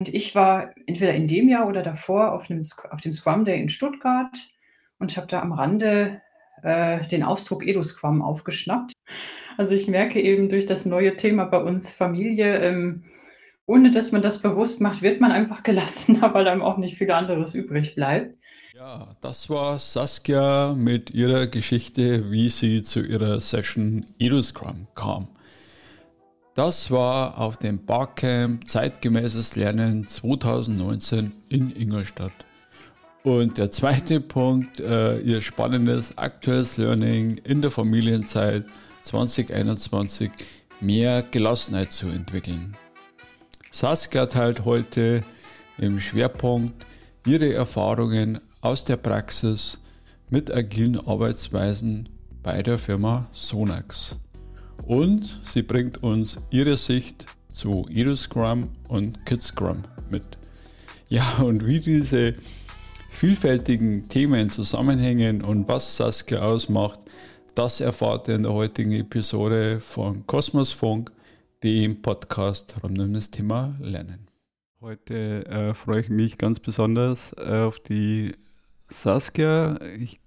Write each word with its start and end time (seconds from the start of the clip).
Und 0.00 0.14
ich 0.14 0.34
war 0.34 0.70
entweder 0.86 1.14
in 1.14 1.26
dem 1.26 1.48
Jahr 1.48 1.66
oder 1.66 1.82
davor 1.82 2.32
auf 2.32 2.48
'nem 2.48 2.62
Sc 2.62 2.88
auf 2.90 3.00
dem 3.00 3.12
Scrum 3.12 3.44
Day 3.44 3.60
in 3.60 3.68
Stuttgart 3.68 4.38
und 5.00 5.16
habe 5.16 5.26
da 5.26 5.40
am 5.42 5.52
Rande, 5.52 6.20
äh, 6.62 7.06
den 7.08 7.24
Ausdruck 7.24 7.66
EduScrum 7.66 8.22
aufgeschnappt. 8.22 8.92
Also, 9.56 9.74
ich 9.74 9.88
merke 9.88 10.20
eben 10.20 10.48
durch 10.48 10.66
das 10.66 10.86
neue 10.86 11.16
Thema 11.16 11.44
bei 11.46 11.58
uns 11.62 11.90
Familie, 11.92 12.58
ähm, 12.58 13.04
ohne 13.66 13.90
dass 13.90 14.12
man 14.12 14.22
das 14.22 14.40
bewusst 14.40 14.80
macht, 14.80 15.02
wird 15.02 15.20
man 15.20 15.32
einfach 15.32 15.62
gelassener, 15.64 16.32
weil 16.34 16.48
einem 16.48 16.62
auch 16.62 16.78
nicht 16.78 16.96
viel 16.96 17.10
anderes 17.10 17.54
übrig 17.54 17.94
bleibt. 17.96 18.36
Ja, 18.74 19.16
das 19.20 19.50
war 19.50 19.78
Saskia 19.78 20.74
mit 20.76 21.10
ihrer 21.10 21.48
Geschichte, 21.48 22.30
wie 22.30 22.48
sie 22.48 22.82
zu 22.82 23.00
ihrer 23.00 23.40
Session 23.40 24.04
EduScrum 24.20 24.86
kam. 24.94 25.28
Das 26.58 26.90
war 26.90 27.38
auf 27.38 27.56
dem 27.56 27.86
Barcamp 27.86 28.66
Zeitgemäßes 28.66 29.54
Lernen 29.54 30.08
2019 30.08 31.30
in 31.48 31.70
Ingolstadt. 31.70 32.32
Und 33.22 33.58
der 33.58 33.70
zweite 33.70 34.20
Punkt, 34.20 34.80
äh, 34.80 35.20
ihr 35.20 35.40
spannendes 35.40 36.18
aktuelles 36.18 36.76
Learning 36.76 37.36
in 37.44 37.62
der 37.62 37.70
Familienzeit 37.70 38.64
2021, 39.02 40.32
mehr 40.80 41.22
Gelassenheit 41.22 41.92
zu 41.92 42.08
entwickeln. 42.08 42.76
Saskia 43.70 44.26
teilt 44.26 44.64
heute 44.64 45.22
im 45.78 46.00
Schwerpunkt 46.00 46.84
ihre 47.24 47.54
Erfahrungen 47.54 48.40
aus 48.62 48.82
der 48.82 48.96
Praxis 48.96 49.78
mit 50.28 50.52
agilen 50.52 50.98
Arbeitsweisen 51.06 52.08
bei 52.42 52.64
der 52.64 52.78
Firma 52.78 53.24
Sonax 53.30 54.18
und 54.88 55.24
sie 55.24 55.62
bringt 55.62 56.02
uns 56.02 56.38
ihre 56.50 56.76
Sicht 56.76 57.26
zu 57.46 57.86
EduScrum 57.90 58.70
und 58.88 59.24
KidsScrum 59.26 59.82
mit. 60.10 60.26
Ja, 61.08 61.38
und 61.38 61.66
wie 61.66 61.78
diese 61.78 62.34
vielfältigen 63.10 64.02
Themen 64.08 64.48
zusammenhängen 64.48 65.44
und 65.44 65.68
was 65.68 65.96
Saskia 65.96 66.40
ausmacht, 66.40 67.00
das 67.54 67.80
erfahrt 67.80 68.28
ihr 68.28 68.36
in 68.36 68.44
der 68.44 68.52
heutigen 68.52 68.92
Episode 68.92 69.80
von 69.80 70.26
Kosmosfunk, 70.26 71.12
dem 71.62 72.00
Podcast 72.00 72.74
rund 72.82 72.98
um 72.98 73.12
das 73.12 73.30
Thema 73.30 73.76
Lernen. 73.80 74.28
Heute 74.80 75.44
äh, 75.46 75.74
freue 75.74 76.00
ich 76.00 76.08
mich 76.08 76.38
ganz 76.38 76.60
besonders 76.60 77.34
auf 77.34 77.80
die 77.80 78.36
Saskia. 78.88 79.78
Ich 79.98 80.20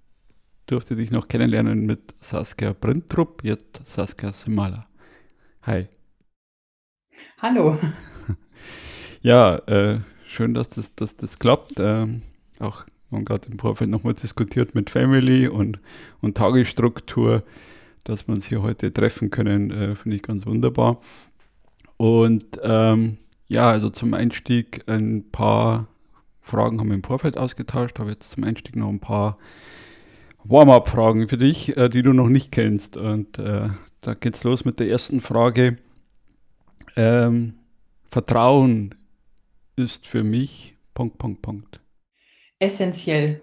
durfte 0.65 0.95
dich 0.95 1.11
noch 1.11 1.27
kennenlernen 1.27 1.85
mit 1.85 2.13
Saskia 2.19 2.73
Brintrup, 2.73 3.43
jetzt 3.43 3.81
Saskia 3.85 4.33
Simala. 4.33 4.87
Hi. 5.63 5.87
Hallo. 7.39 7.77
Ja, 9.23 9.57
äh, 9.67 9.99
schön, 10.27 10.55
dass 10.55 10.69
das, 10.69 10.95
dass 10.95 11.15
das 11.15 11.37
klappt. 11.37 11.73
Ähm, 11.77 12.23
auch 12.59 12.85
haben 13.11 13.25
gerade 13.25 13.49
im 13.51 13.59
Vorfeld 13.59 13.89
nochmal 13.89 14.15
diskutiert 14.15 14.73
mit 14.73 14.89
Family 14.89 15.47
und, 15.47 15.79
und 16.21 16.37
Tagesstruktur, 16.37 17.43
dass 18.03 18.27
wir 18.27 18.33
uns 18.33 18.47
hier 18.47 18.63
heute 18.63 18.91
treffen 18.91 19.29
können, 19.29 19.69
äh, 19.69 19.95
finde 19.95 20.15
ich 20.15 20.23
ganz 20.23 20.45
wunderbar. 20.45 21.01
Und 21.97 22.59
ähm, 22.63 23.17
ja, 23.47 23.69
also 23.69 23.89
zum 23.91 24.13
Einstieg 24.15 24.83
ein 24.87 25.29
paar 25.31 25.87
Fragen 26.43 26.79
haben 26.79 26.87
wir 26.87 26.95
im 26.95 27.03
Vorfeld 27.03 27.37
ausgetauscht, 27.37 27.99
habe 27.99 28.09
jetzt 28.09 28.31
zum 28.31 28.43
Einstieg 28.43 28.75
noch 28.75 28.89
ein 28.89 28.99
paar 28.99 29.37
Warm-up-Fragen 30.43 31.27
für 31.27 31.37
dich, 31.37 31.77
äh, 31.77 31.89
die 31.89 32.01
du 32.01 32.13
noch 32.13 32.29
nicht 32.29 32.51
kennst. 32.51 32.97
Und 32.97 33.37
äh, 33.39 33.69
da 34.01 34.13
geht's 34.13 34.43
los 34.43 34.65
mit 34.65 34.79
der 34.79 34.89
ersten 34.89 35.21
Frage. 35.21 35.77
Ähm, 36.95 37.55
Vertrauen 38.09 38.95
ist 39.75 40.07
für 40.07 40.23
mich 40.23 40.77
Punkt, 40.93 41.17
Punkt, 41.17 41.41
Punkt. 41.41 41.79
Essentiell. 42.59 43.41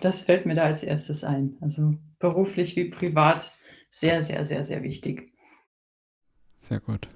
Das 0.00 0.22
fällt 0.22 0.46
mir 0.46 0.54
da 0.54 0.64
als 0.64 0.82
erstes 0.82 1.24
ein. 1.24 1.56
Also 1.60 1.94
beruflich 2.18 2.76
wie 2.76 2.88
privat 2.90 3.52
sehr, 3.90 4.22
sehr, 4.22 4.44
sehr, 4.44 4.64
sehr 4.64 4.82
wichtig. 4.82 5.32
Sehr 6.60 6.80
gut. 6.80 7.08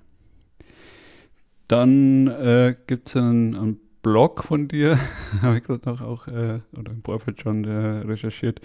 Dann 1.69 2.27
äh, 2.27 2.75
gibt 2.87 3.09
es 3.09 3.17
einen, 3.17 3.55
einen 3.55 3.81
Blog 4.05 4.45
von 4.45 4.69
dir, 4.69 4.99
habe 5.43 5.59
ich 5.59 5.65
gerade 5.65 5.89
noch 5.89 6.01
auch, 6.01 6.29
äh, 6.29 6.59
oder 6.79 6.93
im 6.93 7.03
Vorfeld 7.03 7.41
schon 7.41 7.65
äh, 7.65 8.07
recherchiert. 8.07 8.61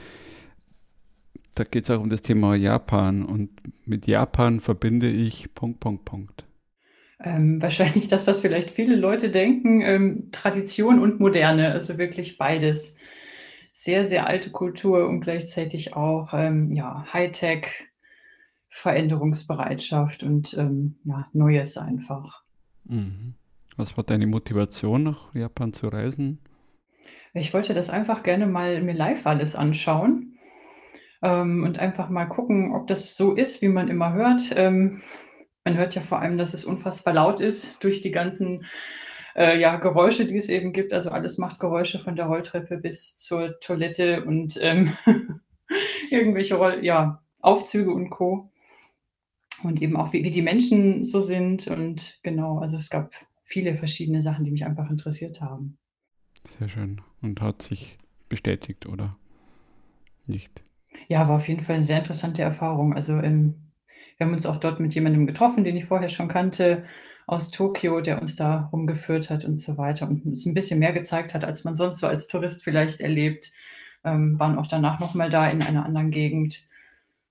Da 1.55 1.63
geht 1.63 1.85
es 1.85 1.89
auch 1.89 2.01
um 2.01 2.09
das 2.09 2.22
Thema 2.22 2.53
Japan 2.55 3.25
und 3.25 3.49
mit 3.88 4.05
Japan 4.05 4.59
verbinde 4.59 5.09
ich 5.09 5.55
Punkt, 5.55 5.79
Punkt, 5.79 6.05
Punkt. 6.05 6.45
Ähm, 7.22 7.61
wahrscheinlich 7.61 8.07
das, 8.07 8.28
was 8.28 8.39
vielleicht 8.39 8.69
viele 8.69 8.95
Leute 8.95 9.29
denken, 9.31 9.81
ähm, 9.81 10.29
Tradition 10.31 10.99
und 10.99 11.19
Moderne, 11.19 11.72
also 11.72 11.97
wirklich 11.97 12.38
beides. 12.38 12.95
Sehr, 13.72 14.03
sehr 14.03 14.28
alte 14.28 14.51
Kultur 14.51 15.07
und 15.07 15.22
gleichzeitig 15.22 15.95
auch 15.95 16.33
ähm, 16.33 16.73
ja, 16.73 17.05
Hightech, 17.13 17.88
Veränderungsbereitschaft 18.67 20.23
und 20.23 20.53
ähm, 20.57 20.95
ja, 21.05 21.28
Neues 21.33 21.78
einfach. 21.78 22.44
Mhm. 22.85 23.35
Was 23.79 23.95
war 23.95 24.03
deine 24.03 24.28
Motivation, 24.28 25.03
nach 25.03 25.34
Japan 25.34 25.72
zu 25.72 25.88
reisen? 25.88 26.40
Ich 27.34 27.53
wollte 27.53 27.73
das 27.73 27.90
einfach 27.90 28.23
gerne 28.23 28.45
mal 28.45 28.81
mir 28.81 28.94
live 28.94 29.25
alles 29.25 29.56
anschauen 29.56 30.38
ähm, 31.22 31.63
und 31.63 31.79
einfach 31.79 32.09
mal 32.09 32.25
gucken, 32.25 32.75
ob 32.75 32.88
das 32.88 33.16
so 33.16 33.35
ist, 33.35 33.62
wie 33.62 33.69
man 33.69 33.88
immer 33.88 34.12
hört. 34.12 34.41
Ähm, 34.53 35.01
man 35.63 35.78
hört 35.78 35.95
ja 35.95 36.01
vor 36.01 36.19
allem, 36.19 36.38
dass 36.38 36.53
es 36.53 36.66
unfassbar 36.66 37.13
laut 37.13 37.40
ist 37.40 37.81
durch 37.81 38.01
die 38.01 38.12
ganzen 38.12 38.66
äh, 39.34 39.57
ja, 39.57 39.78
Geräusche, 39.78 40.25
die 40.25 40.35
es 40.35 40.50
eben 40.50 40.73
gibt. 40.73 40.91
Also 40.91 41.11
alles 41.11 41.38
macht 41.38 41.61
Geräusche 41.61 42.00
von 42.00 42.17
der 42.17 42.25
Rolltreppe 42.25 42.79
bis 42.79 43.16
zur 43.16 43.61
Toilette 43.61 44.25
und 44.25 44.59
ähm, 44.61 44.91
irgendwelche 46.11 46.56
Roll 46.56 46.84
ja, 46.84 47.23
Aufzüge 47.40 47.94
und 47.94 48.09
Co. 48.09 48.51
Und 49.63 49.81
eben 49.81 49.96
auch, 49.96 50.11
wie, 50.11 50.25
wie 50.25 50.31
die 50.31 50.41
Menschen 50.41 51.06
so 51.06 51.22
sind. 51.22 51.67
Und 51.67 52.19
genau, 52.23 52.59
also 52.59 52.75
es 52.75 52.90
gab 52.90 53.11
viele 53.49 53.75
verschiedene 53.75 54.21
Sachen, 54.21 54.45
die 54.45 54.51
mich 54.51 54.63
einfach 54.63 54.89
interessiert 54.91 55.41
haben. 55.41 55.77
Sehr 56.59 56.69
schön. 56.69 57.01
Und 57.21 57.41
hat 57.41 57.63
sich 57.63 57.97
bestätigt, 58.29 58.85
oder 58.85 59.11
nicht? 60.27 60.61
Ja, 61.07 61.27
war 61.27 61.37
auf 61.37 61.47
jeden 61.47 61.61
Fall 61.61 61.75
eine 61.75 61.83
sehr 61.83 61.97
interessante 61.97 62.43
Erfahrung. 62.43 62.93
Also, 62.93 63.13
ähm, 63.13 63.55
wir 64.17 64.27
haben 64.27 64.33
uns 64.33 64.45
auch 64.45 64.57
dort 64.57 64.79
mit 64.79 64.93
jemandem 64.93 65.25
getroffen, 65.25 65.63
den 65.63 65.75
ich 65.75 65.85
vorher 65.85 66.09
schon 66.09 66.27
kannte 66.27 66.83
aus 67.25 67.49
Tokio, 67.49 68.01
der 68.01 68.21
uns 68.21 68.35
da 68.35 68.69
rumgeführt 68.71 69.29
hat 69.29 69.45
und 69.45 69.55
so 69.55 69.77
weiter 69.77 70.07
und 70.07 70.25
uns 70.25 70.45
ein 70.45 70.53
bisschen 70.53 70.79
mehr 70.79 70.93
gezeigt 70.93 71.33
hat, 71.33 71.43
als 71.43 71.63
man 71.63 71.73
sonst 71.73 71.99
so 71.99 72.07
als 72.07 72.27
Tourist 72.27 72.63
vielleicht 72.63 73.01
erlebt. 73.01 73.51
Ähm, 74.03 74.39
waren 74.39 74.57
auch 74.57 74.67
danach 74.67 74.99
noch 74.99 75.16
mal 75.16 75.29
da 75.29 75.49
in 75.49 75.61
einer 75.61 75.85
anderen 75.85 76.11
Gegend 76.11 76.67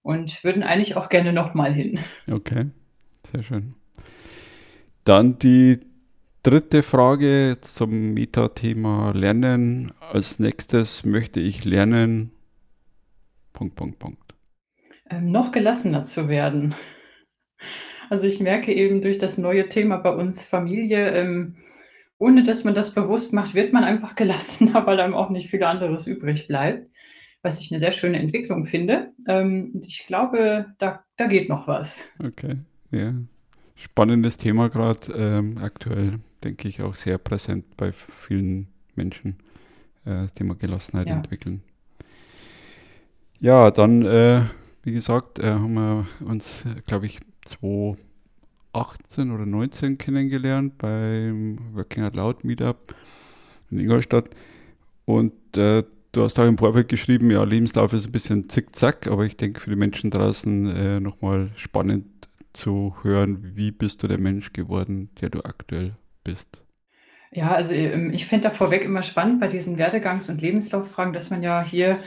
und 0.02 0.42
würden 0.44 0.62
eigentlich 0.62 0.96
auch 0.96 1.08
gerne 1.08 1.32
noch 1.32 1.54
mal 1.54 1.72
hin. 1.72 1.98
Okay, 2.30 2.62
sehr 3.24 3.42
schön. 3.42 3.74
Dann 5.04 5.38
die 5.38 5.87
dritte 6.42 6.82
Frage 6.82 7.58
zum 7.60 8.14
Metathema 8.14 9.10
Lernen. 9.10 9.92
Als 10.00 10.38
nächstes 10.38 11.04
möchte 11.04 11.40
ich 11.40 11.64
lernen. 11.64 12.30
Punkt, 13.52 13.76
Punkt, 13.76 13.98
Punkt. 13.98 14.34
Ähm, 15.10 15.30
noch 15.30 15.52
gelassener 15.52 16.04
zu 16.04 16.28
werden. 16.28 16.74
Also 18.10 18.26
ich 18.26 18.40
merke 18.40 18.72
eben 18.72 19.02
durch 19.02 19.18
das 19.18 19.36
neue 19.36 19.68
Thema 19.68 19.98
bei 19.98 20.14
uns 20.14 20.44
Familie, 20.44 21.10
ähm, 21.10 21.56
ohne 22.18 22.42
dass 22.42 22.64
man 22.64 22.74
das 22.74 22.94
bewusst 22.94 23.32
macht, 23.32 23.54
wird 23.54 23.72
man 23.72 23.84
einfach 23.84 24.14
gelassener, 24.14 24.86
weil 24.86 25.00
einem 25.00 25.14
auch 25.14 25.30
nicht 25.30 25.50
viel 25.50 25.62
anderes 25.62 26.06
übrig 26.06 26.48
bleibt. 26.48 26.88
Was 27.42 27.60
ich 27.60 27.70
eine 27.70 27.78
sehr 27.78 27.92
schöne 27.92 28.18
Entwicklung 28.18 28.64
finde. 28.64 29.12
Ähm, 29.28 29.72
ich 29.86 30.06
glaube, 30.06 30.66
da, 30.78 31.04
da 31.16 31.26
geht 31.26 31.48
noch 31.48 31.68
was. 31.68 32.12
Okay, 32.18 32.56
ja. 32.90 33.14
Spannendes 33.76 34.38
Thema 34.38 34.68
gerade 34.68 35.12
ähm, 35.12 35.58
aktuell 35.58 36.18
denke 36.44 36.68
ich, 36.68 36.82
auch 36.82 36.94
sehr 36.94 37.18
präsent 37.18 37.76
bei 37.76 37.92
vielen 37.92 38.68
Menschen, 38.94 39.38
äh, 40.04 40.22
das 40.22 40.32
Thema 40.34 40.54
Gelassenheit 40.54 41.08
ja. 41.08 41.14
entwickeln. 41.14 41.62
Ja, 43.40 43.70
dann, 43.70 44.04
äh, 44.04 44.42
wie 44.82 44.92
gesagt, 44.92 45.38
äh, 45.38 45.52
haben 45.52 45.74
wir 45.74 46.06
uns, 46.24 46.64
glaube 46.86 47.06
ich, 47.06 47.20
2018 47.44 49.30
oder 49.30 49.44
2019 49.44 49.98
kennengelernt 49.98 50.78
beim 50.78 51.58
Working 51.74 52.04
Out 52.04 52.16
Loud 52.16 52.44
Meetup 52.44 52.94
in 53.70 53.78
Ingolstadt. 53.78 54.30
Und 55.04 55.56
äh, 55.56 55.84
du 56.12 56.22
hast 56.22 56.38
auch 56.38 56.46
im 56.46 56.58
Vorfeld 56.58 56.88
geschrieben, 56.88 57.30
ja, 57.30 57.44
Lebenslauf 57.44 57.92
ist 57.92 58.06
ein 58.06 58.12
bisschen 58.12 58.48
zickzack, 58.48 59.06
aber 59.06 59.24
ich 59.24 59.36
denke 59.36 59.60
für 59.60 59.70
die 59.70 59.76
Menschen 59.76 60.10
draußen 60.10 60.66
äh, 60.66 61.00
nochmal 61.00 61.50
spannend 61.54 62.06
zu 62.52 62.94
hören, 63.02 63.52
wie 63.54 63.70
bist 63.70 64.02
du 64.02 64.08
der 64.08 64.18
Mensch 64.18 64.52
geworden, 64.52 65.10
der 65.20 65.30
du 65.30 65.44
aktuell 65.44 65.92
bist? 66.28 66.62
Ja, 67.30 67.52
also 67.52 67.74
ähm, 67.74 68.12
ich 68.12 68.26
finde 68.26 68.48
da 68.48 68.54
vorweg 68.54 68.82
immer 68.84 69.02
spannend 69.02 69.40
bei 69.40 69.48
diesen 69.48 69.76
Werdegangs- 69.78 70.30
und 70.30 70.40
Lebenslauffragen, 70.40 71.12
dass 71.12 71.30
man 71.30 71.42
ja 71.42 71.62
hier 71.62 71.98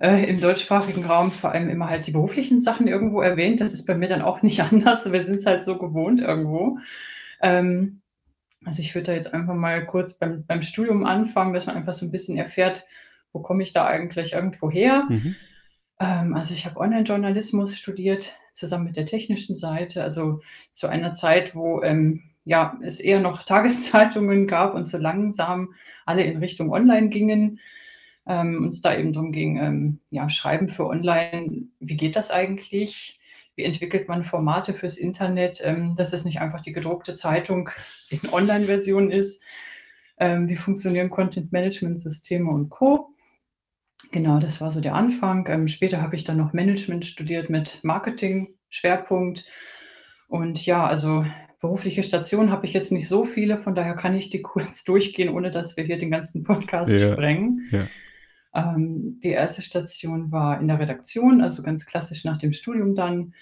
äh, 0.00 0.24
im 0.28 0.40
deutschsprachigen 0.40 1.04
Raum 1.04 1.32
vor 1.32 1.50
allem 1.52 1.68
immer 1.68 1.88
halt 1.90 2.06
die 2.06 2.12
beruflichen 2.12 2.60
Sachen 2.60 2.86
irgendwo 2.86 3.20
erwähnt. 3.20 3.60
Das 3.60 3.74
ist 3.74 3.86
bei 3.86 3.96
mir 3.96 4.08
dann 4.08 4.22
auch 4.22 4.42
nicht 4.42 4.60
anders. 4.62 5.10
Wir 5.10 5.22
sind 5.24 5.36
es 5.36 5.46
halt 5.46 5.62
so 5.64 5.78
gewohnt 5.78 6.20
irgendwo. 6.20 6.78
Ähm, 7.42 8.00
Also, 8.66 8.82
ich 8.82 8.94
würde 8.94 9.06
da 9.08 9.14
jetzt 9.14 9.34
einfach 9.34 9.54
mal 9.54 9.86
kurz 9.86 10.14
beim 10.18 10.44
beim 10.46 10.62
Studium 10.62 11.06
anfangen, 11.06 11.54
dass 11.54 11.66
man 11.66 11.76
einfach 11.76 11.94
so 11.94 12.06
'n 12.06 12.12
bisschen 12.12 12.38
erfährt, 12.38 12.86
wo 13.32 13.40
komme 13.42 13.62
ich 13.64 13.72
da 13.74 13.86
eigentlich 13.86 14.34
irgendwo 14.34 14.70
her? 14.70 15.08
Mhm. 15.08 15.36
Ähm, 16.00 16.34
also, 16.34 16.54
ich 16.54 16.66
habe 16.66 16.78
Onlinejournalismus 16.78 17.76
studiert, 17.78 18.36
zusammen 18.52 18.84
mit 18.84 18.96
der 18.96 19.06
technischen 19.06 19.56
Seite, 19.56 20.02
also, 20.02 20.40
zu 20.70 20.86
einer 20.88 21.12
Zeit, 21.12 21.54
wo, 21.54 21.82
ähm, 21.82 22.22
ja, 22.48 22.78
es 22.82 22.98
eher 22.98 23.20
noch 23.20 23.42
Tageszeitungen 23.44 24.46
gab 24.46 24.74
und 24.74 24.84
so 24.84 24.98
langsam 24.98 25.74
alle 26.06 26.24
in 26.24 26.38
Richtung 26.38 26.72
online 26.72 27.10
gingen, 27.10 27.60
ähm, 28.28 28.64
und 28.64 28.68
es 28.70 28.82
da 28.82 28.94
eben 28.96 29.12
drum 29.12 29.32
ging, 29.32 29.56
ähm, 29.56 30.00
ja, 30.10 30.28
Schreiben 30.28 30.68
für 30.68 30.86
online, 30.86 31.68
wie 31.80 31.96
geht 31.96 32.14
das 32.14 32.30
eigentlich? 32.30 33.18
Wie 33.56 33.64
entwickelt 33.64 34.06
man 34.06 34.22
Formate 34.22 34.74
fürs 34.74 34.98
Internet, 34.98 35.60
ähm, 35.64 35.94
dass 35.96 36.12
es 36.12 36.24
nicht 36.24 36.40
einfach 36.40 36.60
die 36.60 36.72
gedruckte 36.72 37.14
Zeitung 37.14 37.70
in 38.10 38.20
Onlineversion 38.30 39.10
ist? 39.10 39.42
Ähm, 40.18 40.48
wie 40.48 40.56
funktionieren 40.56 41.10
Content-Management-Systeme 41.10 42.50
und 42.50 42.68
Co. 42.68 43.14
Genau, 44.12 44.40
das 44.40 44.60
war 44.60 44.70
so 44.70 44.80
der 44.80 44.94
Anfang. 44.94 45.46
Ähm, 45.48 45.68
später 45.68 46.02
habe 46.02 46.16
ich 46.16 46.24
dann 46.24 46.36
noch 46.36 46.52
Management 46.52 47.04
studiert 47.04 47.50
mit 47.50 47.80
Marketing-Schwerpunkt. 47.82 49.46
Und 50.28 50.66
ja, 50.66 50.86
also 50.86 51.24
berufliche 51.60 52.02
Stationen 52.02 52.50
habe 52.50 52.66
ich 52.66 52.72
jetzt 52.72 52.92
nicht 52.92 53.08
so 53.08 53.24
viele, 53.24 53.58
von 53.58 53.74
daher 53.74 53.94
kann 53.94 54.14
ich 54.14 54.30
die 54.30 54.42
kurz 54.42 54.84
durchgehen, 54.84 55.28
ohne 55.28 55.50
dass 55.50 55.76
wir 55.76 55.84
hier 55.84 55.98
den 55.98 56.10
ganzen 56.10 56.44
Podcast 56.44 56.92
Ja, 56.92 57.12
sprengen. 57.12 57.68
ja. 57.70 57.86
Ähm, 58.54 59.20
die 59.22 59.30
erste 59.30 59.62
Station 59.62 60.32
war 60.32 60.60
in 60.60 60.68
der 60.68 60.78
Redaktion, 60.78 61.42
also 61.42 61.62
ganz 61.62 61.84
klassisch 61.86 62.24
nach 62.24 62.38
dem 62.38 62.52
Studium 62.52 62.94
dann. 62.94 63.34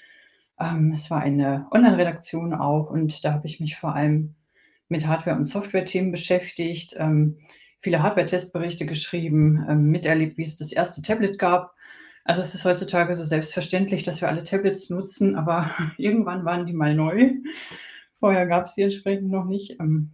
Ähm, 0.58 0.90
es 0.92 1.10
war 1.10 1.20
eine 1.20 1.66
Online-Redaktion 1.70 2.54
auch 2.54 2.90
und 2.90 3.24
da 3.24 3.32
habe 3.34 3.46
ich 3.46 3.60
mich 3.60 3.76
vor 3.76 3.94
allem 3.94 4.34
mit 4.88 5.06
Hardware 5.06 5.36
und 5.36 5.44
Software-Themen 5.44 6.10
beschäftigt, 6.10 6.94
ähm, 6.98 7.38
viele 7.80 8.02
Hardware-Testberichte 8.02 8.86
geschrieben, 8.86 9.64
ähm, 9.68 9.90
miterlebt, 9.90 10.38
wie 10.38 10.42
es 10.42 10.56
das 10.56 10.72
erste 10.72 11.02
Tablet 11.02 11.38
gab. 11.38 11.74
Also, 12.24 12.40
es 12.40 12.54
ist 12.54 12.64
heutzutage 12.64 13.14
so 13.14 13.24
selbstverständlich, 13.24 14.02
dass 14.02 14.20
wir 14.20 14.28
alle 14.28 14.42
Tablets 14.42 14.90
nutzen, 14.90 15.36
aber 15.36 15.70
irgendwann 15.98 16.44
waren 16.44 16.66
die 16.66 16.72
mal 16.72 16.94
neu. 16.94 17.34
Vorher 18.20 18.46
gab's 18.46 18.74
die 18.74 18.82
entsprechend 18.82 19.30
noch 19.30 19.44
nicht. 19.44 19.78
Ähm, 19.80 20.12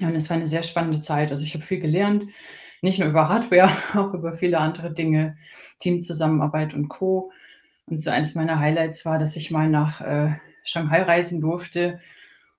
und 0.00 0.14
es 0.16 0.30
war 0.30 0.36
eine 0.36 0.48
sehr 0.48 0.62
spannende 0.64 1.00
Zeit. 1.00 1.30
Also, 1.32 1.44
ich 1.44 1.54
habe 1.54 1.64
viel 1.64 1.80
gelernt, 1.80 2.26
nicht 2.82 2.98
nur 3.00 3.08
über 3.08 3.28
Hardware, 3.28 3.70
auch 3.94 4.14
über 4.14 4.36
viele 4.36 4.58
andere 4.58 4.92
Dinge, 4.92 5.36
Teamzusammenarbeit 5.80 6.74
und 6.74 6.88
Co. 6.88 7.32
Und 7.86 7.98
so 7.98 8.10
eins 8.10 8.34
meiner 8.36 8.60
Highlights 8.60 9.04
war, 9.06 9.18
dass 9.18 9.36
ich 9.36 9.50
mal 9.50 9.68
nach, 9.70 10.00
äh, 10.02 10.34
Shanghai 10.64 11.02
reisen 11.02 11.40
durfte, 11.40 12.00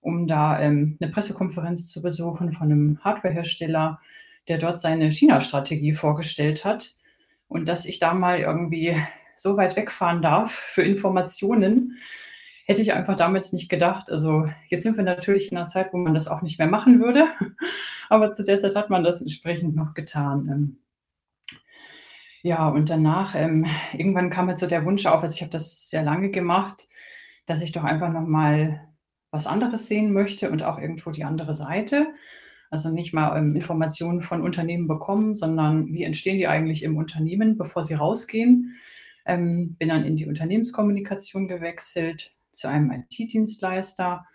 um 0.01 0.27
da, 0.27 0.59
ähm, 0.61 0.97
'ne 1.01 1.09
Pressekonferenz 1.09 1.89
zu 1.91 2.01
besuchen 2.01 2.53
von 2.53 2.69
'nem 2.69 2.99
Hardwarehersteller, 3.03 3.99
der 4.49 4.57
dort 4.59 4.81
seine 4.81 5.11
China-Strategie 5.11 5.93
vorgestellt 5.93 6.65
hat. 6.65 6.93
Und 7.49 7.69
dass 7.69 7.85
ich 7.85 7.99
da 7.99 8.13
mal 8.13 8.39
irgendwie 8.39 8.95
so 9.35 9.57
weit 9.57 9.75
wegfahren 9.77 10.21
darf 10.21 10.51
für 10.53 10.83
Informationen, 10.83 11.97
hätte 12.67 12.81
ich 12.83 12.93
einfach 12.93 13.15
damals 13.15 13.53
nicht 13.53 13.69
gedacht. 13.69 14.11
Also, 14.11 14.47
jetzt 14.69 14.83
sind 14.83 14.97
wir 14.97 15.03
natürlich 15.05 15.51
in 15.51 15.57
'ner 15.57 15.65
Zeit, 15.65 15.93
wo 15.93 15.97
man 15.97 16.13
das 16.13 16.27
auch 16.29 16.41
nicht 16.43 16.59
mehr 16.59 16.67
machen 16.69 17.01
würde, 17.01 17.27
aber 18.09 18.31
zu 18.31 18.43
der 18.45 18.59
Zeit 18.59 18.75
hat 18.75 18.89
man 18.91 19.03
das 19.05 19.21
entsprechend 19.21 19.75
noch 19.75 19.93
getan, 19.95 20.49
ähm. 20.51 20.77
Ja, 22.43 22.67
und 22.69 22.89
danach, 22.89 23.35
ähm, 23.35 23.65
irgendwann 23.93 24.29
kam 24.29 24.47
halt 24.47 24.57
so 24.59 24.67
der 24.67 24.85
Wunsch 24.85 25.05
auf 25.05 25.21
also, 25.21 25.33
ich 25.33 25.41
habe 25.41 25.49
das 25.51 25.89
sehr 25.89 26.03
lange 26.03 26.29
gemacht, 26.29 26.87
dass 27.47 27.61
ich 27.61 27.71
doch 27.71 27.83
einfach 27.83 28.11
noch 28.11 28.27
mal 28.27 28.81
was 29.31 29.47
anderes 29.47 29.87
sehen 29.87 30.13
möchte 30.13 30.51
und 30.51 30.63
auch 30.63 30.77
irgendwo 30.79 31.09
die 31.11 31.23
andere 31.23 31.53
Seite. 31.53 32.07
Also, 32.71 32.89
nicht 32.91 33.13
mal, 33.13 33.37
ähm, 33.37 33.55
Informationen 33.55 34.21
von 34.21 34.41
Unternehmen 34.43 34.87
bekommen, 34.87 35.35
sondern 35.35 35.87
wie 35.93 36.03
entstehen 36.03 36.37
die 36.37 36.47
eigentlich 36.47 36.83
im 36.83 36.97
Unternehmen, 36.97 37.57
bevor 37.57 37.83
sie 37.83 37.95
rausgehen. 37.95 38.75
Ähm, 39.25 39.75
bin 39.77 39.89
dann 39.89 40.05
in 40.05 40.15
die 40.17 40.27
Unternehmenskommunikation 40.27 41.47
gewechselt 41.47 42.33
zu 42.57 42.67
einem 42.69 42.91
IT-Dienstleister, 42.91 44.25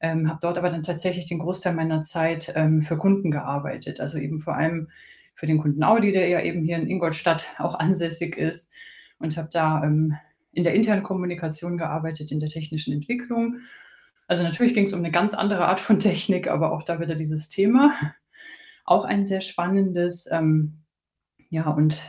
ähm, 0.00 0.28
habe 0.28 0.40
dort 0.42 0.58
aber 0.58 0.70
dann 0.70 0.82
tatsächlich 0.84 1.26
den 1.28 1.40
Großteil 1.40 1.74
meiner 1.74 2.02
Zeit, 2.02 2.52
ähm, 2.56 2.82
für 2.82 2.98
Kunden 2.98 3.30
gearbeitet. 3.32 4.00
Also, 4.00 4.18
eben 4.18 4.40
vor 4.40 4.56
allem 4.56 4.90
für 5.34 5.46
den 5.46 5.58
Kunden 5.58 5.82
Audi, 5.84 6.12
der 6.12 6.28
ja 6.28 6.40
eben 6.42 6.64
hier 6.64 6.76
in 6.78 6.88
Ingolstadt 6.88 7.48
auch 7.58 7.74
ansässig 7.78 8.36
ist 8.38 8.72
und 9.18 9.36
habe 9.38 9.48
da, 9.52 9.82
ähm, 9.84 10.16
in 10.52 10.64
der 10.64 10.74
internen 10.74 11.02
Kommunikation 11.04 11.78
gearbeitet, 11.78 12.32
in 12.32 12.40
der 12.40 12.48
technischen 12.50 12.92
Entwicklung. 12.94 13.58
Also, 14.28 14.42
natürlich 14.42 14.74
ging's 14.74 14.92
um 14.94 15.02
'ne 15.02 15.10
ganz 15.12 15.34
andere 15.34 15.66
Art 15.68 15.80
von 15.80 15.98
Technik, 16.00 16.48
aber 16.48 16.72
auch 16.72 16.82
da 16.84 17.00
wieder 17.00 17.14
dieses 17.16 17.48
Thema. 17.50 17.94
Auch 18.86 19.04
ein 19.06 19.24
sehr 19.24 19.40
spannendes, 19.42 20.28
ähm, 20.32 20.82
ja, 21.50 21.68
und 21.70 22.02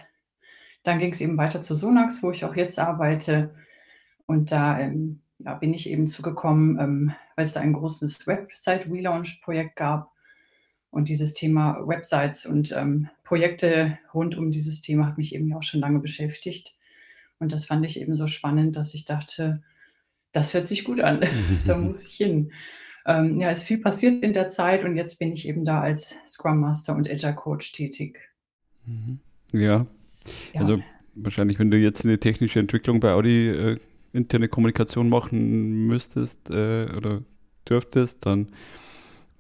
dann 0.84 1.00
ging's 1.00 1.22
eben 1.22 1.38
weiter 1.38 1.62
zu 1.62 1.76
Sonax, 1.76 2.24
wo 2.24 2.32
ich 2.32 2.46
auch 2.46 2.56
jetzt 2.56 2.80
arbeite. 2.80 3.56
Und 4.28 4.52
da, 4.52 4.80
ähm, 4.80 5.22
ja, 5.40 5.54
bin 5.56 5.74
ich 5.74 5.90
eben 5.90 6.08
zugekommen, 6.08 6.80
ähm, 6.80 7.14
weil's 7.36 7.54
da 7.54 7.60
ein 7.62 7.74
großes 7.74 8.26
Website-Relaunch-Projekt 8.28 9.76
gab. 9.76 10.12
Und 10.90 11.10
dieses 11.10 11.34
Thema 11.34 11.86
Websites 11.88 12.46
und, 12.46 12.72
ähm, 12.72 13.10
Projekte 13.24 14.00
rund 14.14 14.36
um 14.38 14.52
dieses 14.52 14.82
Thema 14.82 15.06
hat 15.08 15.18
mich 15.18 15.36
eben 15.36 15.48
ja 15.50 15.58
auch 15.58 15.64
schon 15.64 15.82
lange 15.82 16.00
beschäftigt. 16.00 16.78
Und 17.40 17.52
das 17.52 17.66
fand 17.66 17.86
ich 17.86 18.00
eben 18.02 18.16
so 18.16 18.26
spannend, 18.28 18.76
dass 18.78 18.94
ich 18.94 19.06
dachte: 19.06 19.62
„Das 20.32 20.54
hört 20.54 20.68
sich 20.68 20.84
gut 20.86 21.02
an, 21.02 21.22
da 21.68 21.78
muss 21.78 22.06
ich 22.06 22.16
hin.“ 22.16 22.52
Ähm, 23.06 23.38
ja, 23.40 23.52
ist 23.52 23.64
viel 23.64 23.80
passiert 23.80 24.24
in 24.24 24.34
der 24.34 24.48
Zeit 24.50 24.84
und 24.86 24.98
jetzt 24.98 25.20
bin 25.20 25.32
ich 25.32 25.48
eben 25.48 25.66
da 25.66 25.82
als 25.82 26.16
Scrum 26.28 26.60
Master 26.60 26.96
und 26.96 27.10
Agile 27.10 27.36
Coach 27.36 27.72
tätig. 27.74 28.20
Mhm. 28.86 29.20
Ja. 29.54 29.86
Ja. 30.54 30.62
Also, 30.62 30.80
wahrscheinlich, 31.16 31.60
wenn 31.60 31.72
du 31.72 31.78
jetzt 31.78 32.06
'ne 32.06 32.20
technische 32.20 32.60
Entwicklung 32.60 33.00
bei 33.00 33.12
Audi, 33.14 33.50
äh, 33.50 33.78
interne 34.14 34.48
Kommunikation 34.48 35.10
machen 35.10 35.88
müsstest, 35.88 36.50
äh, 36.50 36.88
oder 36.96 37.22
dürftest, 37.70 38.26
dann, 38.26 38.48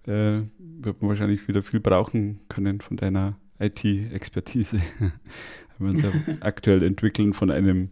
äh, 0.05 0.41
wird 0.59 1.01
man 1.01 1.09
wahrscheinlich 1.09 1.47
wieder 1.47 1.63
viel 1.63 1.79
brauchen 1.79 2.39
können 2.49 2.81
von 2.81 2.97
deiner 2.97 3.37
IT-Expertise. 3.59 4.77
Wenn 5.77 5.87
man's 5.87 6.01
ja 6.01 6.11
aktuell 6.41 6.83
Entwickeln 6.83 7.33
von 7.33 7.51
einem 7.51 7.89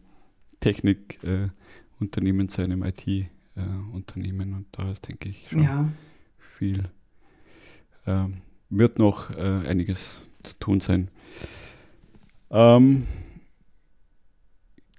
Technik 0.59 1.19
äh, 1.23 1.47
zu 2.47 2.61
einem 2.61 2.83
IT, 2.83 3.07
äh, 3.07 3.25
Unternehmen 3.93 4.53
und 4.53 4.65
da 4.71 4.91
ist, 4.91 5.07
denke 5.07 5.29
ich, 5.29 5.47
schon 5.49 5.63
Ja. 5.63 5.89
viel 6.57 6.83
ähm, 8.05 8.41
wird 8.69 8.99
noch, 8.99 9.29
äh, 9.31 9.67
einiges 9.67 10.21
zu 10.43 10.53
tun 10.59 10.81
sein. 10.81 11.09
Ähm 12.51 13.05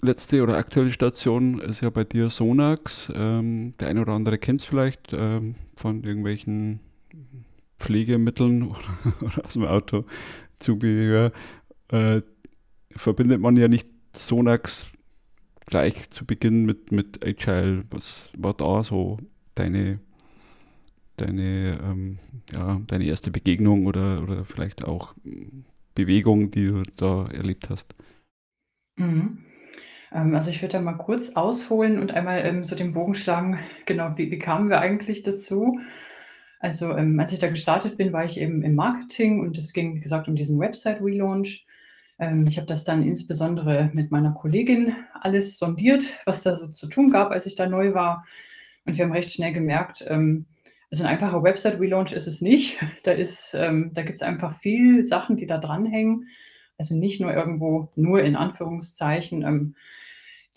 letzte 0.01 0.43
oder 0.43 0.57
aktuelle 0.57 0.93
Station 0.93 1.61
ist 1.61 1.81
ja 1.81 1.91
bei 1.91 2.05
dir 2.05 2.31
Sonax. 2.31 3.13
Ähm, 3.15 3.73
der 3.79 3.89
eine 3.89 4.03
oder 4.03 4.13
andere 4.13 4.39
kennt's 4.39 4.65
vielleicht, 4.65 5.13
ähm, 5.13 5.55
von 5.77 6.05
irgendwelchen 6.05 6.81
Pflegemitteln 7.79 8.63
oder 8.69 9.23
oder 9.23 9.45
aus'm 9.47 9.67
Autozubehör. 9.67 11.33
Äh, 11.89 12.23
verbindet 12.91 13.41
man 13.41 13.57
ja 13.57 13.69
nicht 13.69 13.89
Sonax 14.15 14.87
gleich 15.67 16.09
zu 16.11 16.25
Beginn 16.25 16.65
mit 16.65 16.93
mit 16.93 17.25
Agile. 17.25 17.85
Was 17.91 18.31
war 18.37 18.55
da 18.55 18.83
so 18.85 19.19
deine 19.55 20.01
deine, 21.17 21.79
ähm, 21.83 22.19
ja, 22.53 22.81
deine 22.87 23.05
erste 23.05 23.31
Begegnung 23.31 23.87
oder 23.87 24.23
oder 24.23 24.45
vielleicht 24.45 24.85
auch, 24.85 25.15
Bewegung, 25.95 26.51
die 26.51 26.67
du 26.67 26.83
da 26.97 27.27
erlebt 27.29 27.71
hast? 27.71 27.95
Mhm. 28.99 29.46
Ähm, 30.17 30.35
also, 30.35 30.51
ich 30.51 30.63
würde 30.63 30.73
da 30.75 30.81
mal 30.81 30.95
kurz 30.95 31.37
ausholen 31.37 32.01
und 32.01 32.13
einmal, 32.15 32.41
ähm, 32.47 32.65
so 32.65 32.77
den 32.77 32.93
Bogen 32.95 33.15
schlagen, 33.15 33.59
genau, 33.87 34.13
wie 34.17 34.31
wie 34.31 34.39
kamen 34.39 34.71
wir 34.71 34.81
eigentlich 34.81 35.23
dazu? 35.23 35.79
Also, 36.61 36.97
ähm, 36.97 37.21
als 37.21 37.33
ich 37.33 37.39
da 37.41 37.49
gestartet 37.49 37.99
bin, 37.99 38.13
war 38.13 38.25
ich 38.25 38.41
eben 38.41 38.63
im 38.63 38.75
Marketing 38.77 39.41
und 39.41 39.59
es 39.59 39.73
ging, 39.75 39.95
wie 39.97 40.01
gesagt, 40.01 40.29
um 40.29 40.35
diesen 40.37 40.59
Website-Relaunch. 40.61 41.67
Ähm, 42.19 42.47
ich 42.49 42.57
habe 42.59 42.67
das 42.67 42.85
dann 42.85 43.03
insbesondere 43.03 43.91
mit 43.95 44.11
meiner 44.13 44.33
Kollegin 44.33 44.97
alles 45.21 45.59
sondiert, 45.59 46.05
was 46.27 46.43
da 46.43 46.57
so 46.57 46.69
zu 46.69 46.89
tun 46.89 47.11
gab, 47.11 47.31
als 47.33 47.47
ich 47.47 47.57
da 47.57 47.69
neu 47.69 47.95
war. 47.95 48.27
Und 48.87 48.97
wir 48.99 49.05
haben 49.05 49.13
recht 49.13 49.33
schnell 49.33 49.53
gemerkt, 49.53 50.05
ähm, 50.09 50.47
also 50.91 51.05
'n 51.05 51.09
einfacher 51.09 51.43
Website-Relaunch 51.43 52.13
ist 52.13 52.27
es 52.29 52.41
nicht. 52.43 52.79
Da 53.05 53.13
ist 53.13 53.55
ähm, 53.55 53.91
da 53.95 54.03
gibt's 54.03 54.23
einfach 54.23 54.55
viel 54.59 55.05
Sachen, 55.07 55.37
die 55.37 55.47
da 55.47 55.59
dranhängen. 55.59 56.29
Also, 56.79 56.95
nicht 56.97 57.21
nur 57.21 57.33
irgendwo 57.35 57.91
nur 57.97 58.23
in 58.23 58.37
Anführungszeichen, 58.37 59.45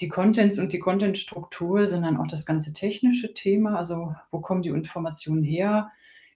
die 0.02 0.08
Contents 0.08 0.60
und 0.60 0.74
die 0.74 0.80
Contentstruktur, 0.80 1.86
sondern 1.88 2.18
auch 2.18 2.28
das 2.28 2.46
ganze 2.46 2.74
technische 2.74 3.34
Thema. 3.34 3.78
Also, 3.78 4.16
wo 4.32 4.40
kommen 4.40 4.62
die 4.62 4.70
Informationen 4.70 5.44
her? 5.44 5.92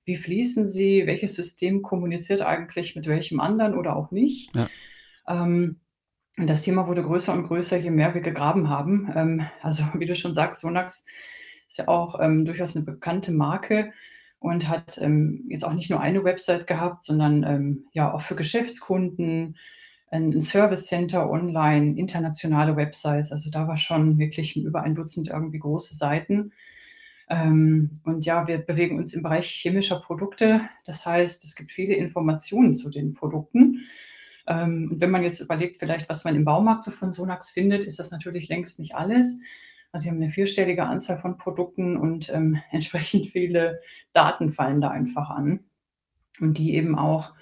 Wie 0.06 0.16
fließen 0.18 0.66
sie? 0.66 1.08
Welches 1.08 1.36
System 1.36 1.82
kommuniziert 1.82 2.42
eigentlich 2.42 2.96
mit 2.96 3.08
welchem 3.08 3.40
anderen 3.40 3.76
oder 3.78 3.96
auch 3.96 4.12
nicht? 4.12 4.54
Ja. 4.56 4.70
Ähm, 5.28 5.80
und 6.38 6.48
das 6.50 6.64
Thema 6.64 6.88
wurde 6.88 7.04
größer 7.04 7.32
und 7.34 7.48
größer, 7.48 7.78
je 7.78 7.92
mehr 7.92 8.14
wir 8.14 8.22
gegraben 8.22 8.70
haben. 8.70 9.12
Ähm, 9.16 9.46
also, 9.62 9.84
wie 9.96 10.06
du 10.06 10.16
schon 10.16 10.34
sagst, 10.34 10.62
Sonax 10.62 11.06
ist 11.68 11.78
ja 11.78 11.88
auch, 11.88 12.20
ähm, 12.20 12.46
durchaus 12.46 12.76
'ne 12.76 12.82
bekannte 12.84 13.32
Marke 13.32 13.94
und 14.40 14.68
hat, 14.68 14.98
ähm, 15.02 15.46
jetzt 15.50 15.64
auch 15.64 15.74
nicht 15.74 15.90
nur 15.90 16.02
eine 16.02 16.24
Website 16.24 16.68
gehabt, 16.68 17.04
sondern, 17.04 17.44
ähm, 17.44 17.86
ja, 17.94 18.14
auch 18.14 18.22
für 18.22 18.36
Geschäftskunden, 18.36 19.58
ein 20.14 20.40
Service 20.42 20.86
Center 20.86 21.30
online, 21.30 21.98
internationale 21.98 22.76
Websites. 22.76 23.32
Also, 23.32 23.50
da 23.50 23.68
war 23.68 23.78
schon 23.78 24.20
wirklich 24.20 24.56
über 24.56 24.84
ein 24.84 24.96
Dutzend 24.96 25.30
irgendwie 25.30 25.60
große 25.60 25.96
Seiten. 25.96 26.54
Ähm, 27.30 27.92
und 28.04 28.26
ja, 28.26 28.48
wir 28.48 28.60
bewegen 28.60 28.98
uns 28.98 29.14
im 29.14 29.24
Bereich 29.24 29.48
chemischer 29.48 30.00
Produkte. 30.00 30.62
Das 30.86 31.06
heißt, 31.06 31.44
es 31.44 31.56
gibt 31.56 31.72
viele 31.72 31.96
Informationen 31.96 32.74
zu 32.74 32.92
den 32.92 33.16
Produkten. 33.16 33.86
Ähm, 34.46 34.90
und 34.92 35.02
wenn 35.02 35.10
man 35.10 35.24
jetzt 35.24 35.40
überlegt, 35.40 35.78
vielleicht, 35.78 36.10
was 36.10 36.24
man 36.26 36.36
im 36.36 36.46
Baumarkt 36.46 36.84
so 36.84 36.92
von 36.92 37.12
Sonax 37.12 37.50
findet, 37.50 37.84
ist 37.84 37.98
das 37.98 38.12
natürlich 38.12 38.50
längst 38.50 38.80
nicht 38.80 38.96
alles. 38.96 39.40
Also, 39.92 40.06
wir 40.06 40.12
haben 40.12 40.22
eine 40.22 40.30
vierstellige 40.30 40.86
Anzahl 40.86 41.18
von 41.18 41.40
Produkten 41.40 41.98
und, 41.98 42.32
ähm, 42.32 42.62
entsprechend 42.72 43.28
viele 43.28 43.80
Daten 44.14 44.52
fallen 44.52 44.80
da 44.80 44.90
einfach 44.90 45.32
an. 45.32 45.62
Und 46.40 46.60
die 46.60 46.76
eben 46.76 46.98
auch 46.98 47.34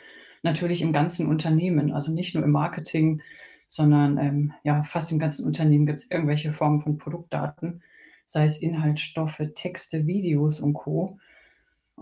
natürlich 0.43 0.81
im 0.81 0.93
ganzen 0.93 1.27
Unternehmen, 1.27 1.91
also 1.91 2.11
nicht 2.11 2.35
nur 2.35 2.43
im 2.43 2.51
Marketing, 2.51 3.21
sondern, 3.67 4.17
ähm, 4.17 4.53
ja, 4.63 4.83
fast 4.83 5.11
im 5.11 5.19
ganzen 5.19 5.45
Unternehmen 5.45 5.85
gibt 5.85 5.99
es 5.99 6.11
irgendwelche 6.11 6.51
Formen 6.51 6.81
von 6.81 6.97
Produktdaten, 6.97 7.81
sei 8.25 8.45
es 8.45 8.61
Inhaltsstoffe, 8.61 9.41
Texte, 9.55 10.07
Videos 10.07 10.59
und 10.59 10.73
Co. 10.73 11.19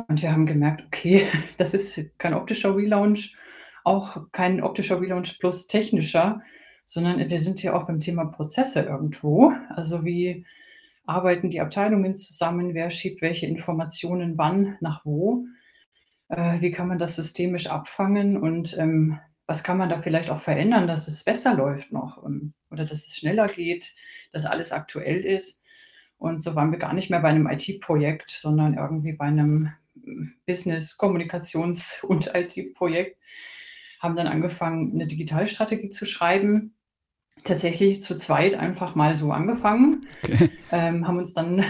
Und 0.08 0.22
wir 0.22 0.32
haben 0.32 0.46
gemerkt, 0.46 0.84
okay, 0.86 1.28
das 1.58 1.74
ist 1.74 2.00
kein 2.18 2.34
optischer 2.34 2.76
Relaunch, 2.76 3.36
auch 3.84 4.32
kein 4.32 4.64
optischer 4.64 5.00
Relaunch 5.00 5.40
plus 5.40 5.68
technischer, 5.68 6.42
sondern 6.86 7.20
wir 7.30 7.40
sind 7.40 7.60
hier 7.60 7.76
auch 7.76 7.86
beim 7.86 8.00
Thema 8.00 8.26
Prozesse 8.26 8.82
irgendwo. 8.82 9.54
Also 9.70 10.04
wie 10.06 10.46
arbeiten 11.06 11.50
die 11.50 11.62
Abteilungen 11.62 12.16
zusammen? 12.16 12.74
Wer 12.74 12.90
schiebt 12.90 13.22
welche 13.22 13.46
Informationen 13.46 14.38
wann 14.38 14.78
nach 14.80 15.06
wo? 15.06 15.46
Äh, 16.30 16.62
wie 16.62 16.72
kann 16.72 16.88
man 16.88 16.98
das 16.98 17.16
systemisch 17.16 17.68
abfangen 17.68 18.38
und 18.38 18.78
ähm, 18.78 19.20
was 19.46 19.64
kann 19.64 19.78
man 19.78 19.90
da 19.90 20.00
vielleicht 20.00 20.30
auch 20.30 20.40
verändern, 20.40 20.88
dass 20.88 21.08
es 21.08 21.24
besser 21.24 21.56
läuft 21.56 21.92
noch 21.92 22.24
ähm, 22.24 22.54
oder 22.70 22.86
dass 22.86 23.08
es 23.08 23.18
schneller 23.18 23.48
geht, 23.48 23.94
dass 24.32 24.46
alles 24.46 24.72
aktuell 24.72 25.26
ist? 25.26 25.64
Und 26.18 26.38
so 26.38 26.54
waren 26.56 26.72
wir 26.72 26.78
gar 26.78 26.94
nicht 26.94 27.10
mehr 27.10 27.22
bei 27.22 27.30
einem 27.30 27.50
IT-Projekt, 27.50 28.30
sondern 28.30 28.76
irgendwie 28.76 29.14
bei 29.14 29.26
einem 29.26 29.72
Business-, 30.46 30.98
Kommunikations- 31.00 32.04
und 32.04 32.32
IT-Projekt. 32.34 33.18
Haben 34.00 34.16
dann 34.16 34.28
angefangen, 34.28 34.94
eine 34.94 35.08
Digitalstrategie 35.08 35.90
zu 35.90 36.06
schreiben. 36.06 36.76
Tatsächlich 37.44 38.04
zu 38.04 38.16
zweit 38.18 38.56
einfach 38.56 38.96
mal 38.96 39.16
so 39.16 39.32
angefangen. 39.32 40.02
Okay. 40.24 40.50
Ähm, 40.72 41.08
haben 41.08 41.18
uns 41.18 41.34
dann 41.34 41.64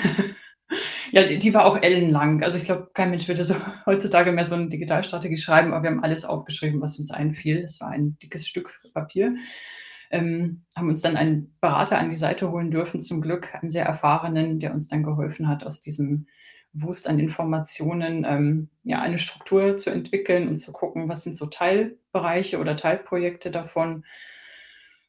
ja, 1.12 1.24
die 1.38 1.54
war 1.54 1.66
auch 1.66 1.82
ellenlang. 1.82 2.44
Also, 2.44 2.58
ich 2.58 2.66
glaube, 2.66 2.90
kein 2.94 3.10
Mensch 3.12 3.28
würde 3.28 3.44
so 3.44 3.56
heutzutage 3.86 4.32
mehr 4.32 4.46
so 4.46 4.56
'ne 4.56 4.70
Digitalstrategie 4.70 5.38
schreiben, 5.38 5.74
aber 5.74 5.84
wir 5.84 5.92
haben 5.92 6.04
alles 6.04 6.26
aufgeschrieben, 6.26 6.82
was 6.82 7.00
uns 7.00 7.12
einfiel. 7.12 7.62
Das 7.64 7.80
war 7.82 7.90
ein 7.90 8.18
dickes 8.22 8.48
Stück 8.48 8.80
Papier. 8.94 9.36
Ähm, 10.12 10.64
haben 10.76 10.90
uns 10.90 11.02
dann 11.02 11.18
einen 11.18 11.56
Berater 11.62 12.00
an 12.00 12.10
die 12.10 12.16
Seite 12.16 12.52
holen 12.52 12.72
dürfen, 12.72 13.00
zum 13.00 13.22
Glück, 13.22 13.54
einen 13.56 13.70
sehr 13.70 13.86
erfahrenen, 13.86 14.60
der 14.60 14.74
uns 14.74 14.88
dann 14.88 15.04
geholfen 15.04 15.48
hat, 15.48 15.64
aus 15.66 15.82
diesem 15.82 16.28
Wust 16.74 17.08
an 17.08 17.20
Informationen, 17.20 18.26
ähm, 18.28 18.70
ja, 18.84 19.02
eine 19.02 19.18
Struktur 19.20 19.78
zu 19.78 19.92
entwickeln 19.92 20.48
und 20.48 20.58
zu 20.58 20.72
gucken, 20.74 21.10
was 21.10 21.24
sind 21.24 21.36
so 21.38 21.48
Teilbereiche 21.48 22.60
oder 22.60 22.76
Teilprojekte 22.76 23.52
davon. 23.52 24.04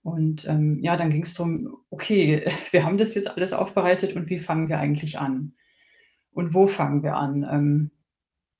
Und, 0.02 0.46
ähm, 0.48 0.78
ja, 0.82 0.96
dann 0.96 1.10
ging's 1.10 1.34
drum: 1.34 1.76
„Okay, 1.90 2.44
wir 2.70 2.84
haben 2.84 2.98
das 2.98 3.14
jetzt 3.14 3.28
alles 3.30 3.52
aufbereitet 3.52 4.14
und 4.16 4.28
wie 4.30 4.38
fangen 4.38 4.68
wir 4.68 4.78
eigentlich 4.78 5.18
an? 5.18 5.54
Und 6.32 6.54
wo 6.54 6.66
fangen 6.66 7.02
wir 7.02 7.16
an? 7.16 7.42
Ähm, 7.50 7.90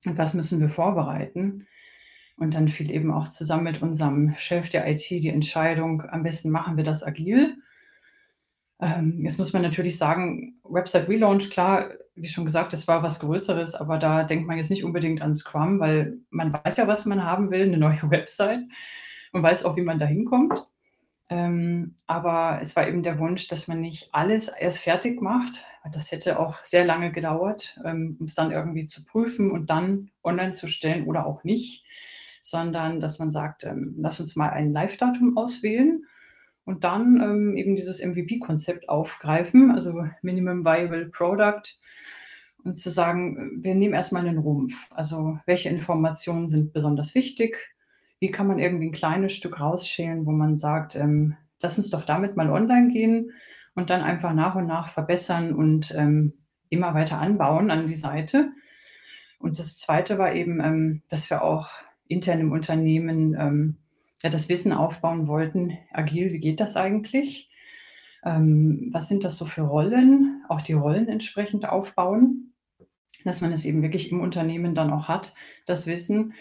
und 0.07 0.19
was 0.19 0.35
müssen 0.35 0.61
wir 0.61 0.69
vorbereiten?“ 0.69 1.67
Und 2.37 2.55
dann 2.55 2.69
fiel 2.69 2.91
eben 2.91 3.13
auch 3.13 3.29
zusammen 3.29 3.65
mit 3.65 3.83
unserem 3.83 4.35
Chef 4.37 4.69
der 4.71 4.89
IT 4.91 5.11
die 5.11 5.29
Entscheidung, 5.29 6.03
am 6.11 6.23
besten 6.25 6.51
machen 6.51 6.77
wir 6.77 6.85
das 6.85 7.05
agil. 7.05 7.57
Ähm, 8.81 9.21
jetzt 9.23 9.39
muss 9.39 9.53
man 9.53 9.63
natürlich 9.63 9.99
sagen, 9.99 10.59
Website 10.65 11.09
Relaunch, 11.09 11.51
klar, 11.51 11.91
wie 12.15 12.29
schon 12.29 12.45
gesagt, 12.47 12.73
das 12.73 12.89
war 12.89 13.03
was 13.03 13.21
Größeres, 13.21 13.75
aber 13.75 13.99
da 13.99 14.25
denkt 14.25 14.47
man 14.47 14.57
jetzt 14.57 14.71
nicht 14.71 14.85
unbedingt 14.85 15.21
an 15.23 15.35
Scrum, 15.35 15.81
weil 15.81 16.19
man 16.31 16.53
weiß 16.53 16.77
ja, 16.79 16.87
was 16.89 17.05
man 17.07 17.23
haben 17.25 17.51
will, 17.51 17.67
'ne 17.69 17.77
neue 17.79 18.01
Website 18.11 18.61
und 19.33 19.43
weiß 19.43 19.65
auch, 19.65 19.77
wie 19.77 19.83
man 19.83 19.99
da 19.99 20.07
hinkommt. 20.07 20.70
Ähm, 21.31 21.95
aber 22.09 22.59
es 22.61 22.75
war 22.75 22.89
eben 22.89 23.05
der 23.05 23.21
Wunsch, 23.21 23.47
dass 23.47 23.69
man 23.69 23.81
nicht 23.81 24.09
alles 24.13 24.49
erst 24.49 24.81
fertig 24.81 25.23
macht. 25.23 25.65
Das 25.93 26.11
hätte 26.11 26.41
auch 26.41 26.65
sehr 26.65 26.85
lange 26.85 27.13
gedauert, 27.13 27.79
ähm, 27.85 28.17
um 28.19 28.27
es 28.27 28.35
dann 28.35 28.51
irgendwie 28.51 28.85
zu 28.85 29.05
prüfen 29.05 29.53
und 29.53 29.71
dann 29.71 30.11
online 30.25 30.51
zu 30.51 30.67
stellen 30.67 31.07
oder 31.07 31.27
auch 31.27 31.45
nicht, 31.45 31.85
sondern 32.41 32.99
dass 32.99 33.21
man 33.21 33.31
sagt, 33.31 33.65
ähm, 33.65 33.95
lass 33.99 34.19
uns 34.19 34.35
mal 34.35 34.51
ein 34.51 34.73
Live-Datum 34.73 35.37
auswählen 35.37 36.05
und 36.65 36.83
dann 36.83 37.21
ähm, 37.23 37.57
eben 37.57 37.77
dieses 37.77 38.05
MVP-Konzept 38.05 38.89
aufgreifen, 38.89 39.71
also 39.71 40.07
Minimum 40.23 40.65
Viable 40.65 41.11
Product, 41.11 41.79
und 42.65 42.75
zu 42.75 42.91
sagen, 42.91 43.63
wir 43.63 43.75
nehmen 43.75 43.95
erstmal 43.95 44.27
einen 44.27 44.39
Rumpf. 44.39 44.87
Also 44.91 45.39
welche 45.47 45.69
Informationen 45.69 46.49
sind 46.49 46.73
besonders 46.73 47.15
wichtig? 47.15 47.75
Wie 48.21 48.31
kann 48.31 48.47
man 48.47 48.59
irgendwie 48.59 48.87
ein 48.87 48.93
kleines 48.93 49.33
Stück 49.33 49.61
rausschälen, 49.61 50.27
wo 50.27 50.31
man 50.31 50.55
sagt, 50.55 50.95
ähm, 50.95 51.37
lass 51.61 51.79
uns 51.79 51.91
doch 51.91 52.05
damit 52.05 52.37
mal 52.37 52.51
online 52.51 52.89
gehen 52.89 53.33
und 53.75 53.91
dann 53.91 54.03
einfach 54.03 54.35
nach 54.35 54.55
und 54.55 54.67
nach 54.67 54.89
verbessern 54.89 55.53
und 55.55 55.95
ähm, 55.97 56.35
immer 56.69 56.95
weiter 56.95 57.19
anbauen 57.19 57.71
an 57.71 57.87
die 57.87 57.95
Seite. 57.95 58.53
Und 59.39 59.59
das 59.59 59.77
Zweite 59.77 60.19
war 60.19 60.35
eben, 60.35 60.61
ähm, 60.61 61.03
dass 61.09 61.31
wir 61.31 61.43
auch 61.43 61.71
intern 62.07 62.41
im 62.41 62.53
Unternehmen 62.53 63.35
ähm, 63.39 63.77
ja, 64.23 64.29
das 64.29 64.49
Wissen 64.49 64.73
aufbauen 64.73 65.27
wollten, 65.27 65.79
agil, 65.93 66.33
wie 66.33 66.41
geht 66.41 66.61
das 66.61 66.77
eigentlich? 66.77 67.51
Ähm, 68.25 68.91
was 68.93 69.09
sind 69.09 69.25
das 69.25 69.37
so 69.39 69.47
für 69.47 69.63
Rollen? 69.63 70.45
Auch 70.49 70.61
die 70.61 70.75
Rollen 70.75 71.09
entsprechend 71.09 71.67
aufbauen, 71.67 72.53
dass 73.25 73.41
man 73.41 73.53
es 73.53 73.65
eben 73.65 73.83
wirklich 73.83 74.13
im 74.13 74.21
Unternehmen 74.21 74.75
dann 74.75 74.93
auch 74.93 75.09
hat, 75.09 75.35
das 75.67 75.87
Wissen. 75.87 76.35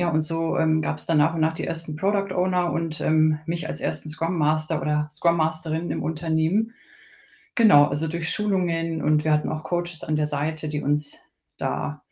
Ja, 0.00 0.08
und 0.08 0.22
so, 0.22 0.56
ähm, 0.56 0.80
gab 0.80 0.96
es 0.96 1.04
dann 1.04 1.18
nach 1.18 1.34
und 1.34 1.42
nach 1.42 1.52
die 1.52 1.66
ersten 1.66 1.94
Product 1.94 2.34
Owner 2.34 2.72
und, 2.72 3.02
ähm, 3.02 3.38
mich 3.44 3.68
als 3.68 3.82
ersten 3.82 4.08
Scrum 4.08 4.38
Master 4.38 4.80
oder 4.80 5.06
Scrum 5.10 5.36
Masterin 5.36 5.90
im 5.90 6.02
Unternehmen. 6.02 6.72
Genau, 7.54 7.84
also 7.84 8.08
durch 8.08 8.30
Schulungen 8.30 9.02
und 9.02 9.24
wir 9.24 9.32
hatten 9.32 9.50
auch 9.50 9.62
Coaches 9.62 10.02
an 10.02 10.16
der 10.16 10.24
Seite, 10.24 10.70
die 10.70 10.80
uns 10.80 11.18
da 11.58 12.02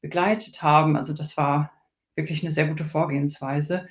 begleitet 0.00 0.64
haben. 0.64 0.96
Also, 0.96 1.12
das 1.12 1.36
war 1.36 1.70
wirklich 2.16 2.42
eine 2.42 2.50
sehr 2.50 2.66
gute 2.66 2.84
Vorgehensweise. 2.84 3.86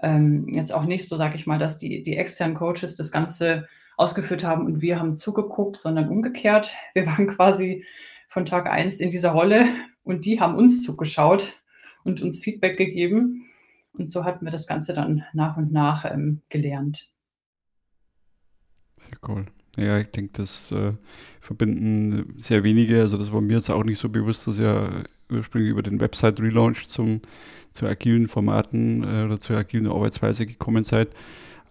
Ähm, 0.00 0.48
jetzt 0.52 0.72
auch 0.74 0.84
nicht 0.84 1.06
so, 1.06 1.16
sage 1.16 1.36
ich 1.36 1.46
mal, 1.46 1.60
dass 1.60 1.78
die 1.78 2.02
die 2.02 2.16
externen 2.16 2.56
Coaches 2.56 2.96
das 2.96 3.12
Ganze 3.12 3.68
ausgeführt 3.96 4.42
haben 4.42 4.66
und 4.66 4.80
wir 4.82 4.98
haben 4.98 5.14
zugeguckt, 5.14 5.80
sondern 5.82 6.08
umgekehrt. 6.08 6.74
Wir 6.94 7.06
waren 7.06 7.28
quasi 7.28 7.84
von 8.26 8.44
Tag 8.44 8.66
eins 8.68 8.98
in 8.98 9.10
dieser 9.10 9.30
Rolle 9.30 9.68
und 10.02 10.24
die 10.24 10.40
haben 10.40 10.56
uns 10.56 10.82
zugeschaut 10.82 11.61
und 12.04 12.20
uns 12.20 12.38
Feedback 12.40 12.76
gegeben. 12.76 13.44
Und 13.92 14.08
so 14.08 14.24
hatten 14.24 14.44
wir 14.44 14.52
das 14.52 14.66
Ganze 14.66 14.94
dann 14.94 15.24
nach 15.32 15.56
und 15.56 15.72
nach 15.72 16.04
ähm, 16.04 16.40
gelernt. 16.48 17.10
Sehr 18.98 19.18
cool. 19.28 19.46
Ja, 19.78 19.98
ich 19.98 20.08
denke, 20.08 20.32
das 20.34 20.70
äh, 20.72 20.92
verbinden 21.40 22.34
sehr 22.38 22.62
wenige. 22.62 23.00
Also 23.00 23.16
das 23.16 23.32
war 23.32 23.40
mir 23.40 23.54
jetzt 23.54 23.70
auch 23.70 23.84
nicht 23.84 23.98
so 23.98 24.08
bewusst, 24.08 24.46
dass 24.46 24.58
ihr 24.58 25.04
ursprünglich 25.30 25.70
über 25.70 25.82
den 25.82 26.00
Website-Relaunch 26.00 26.86
zum, 26.88 27.20
zu 27.72 27.86
agilen 27.86 28.28
Formaten 28.28 29.02
äh, 29.02 29.24
oder 29.24 29.40
zur 29.40 29.56
agilen 29.56 29.86
Arbeitsweise 29.86 30.46
gekommen 30.46 30.84
seid. 30.84 31.10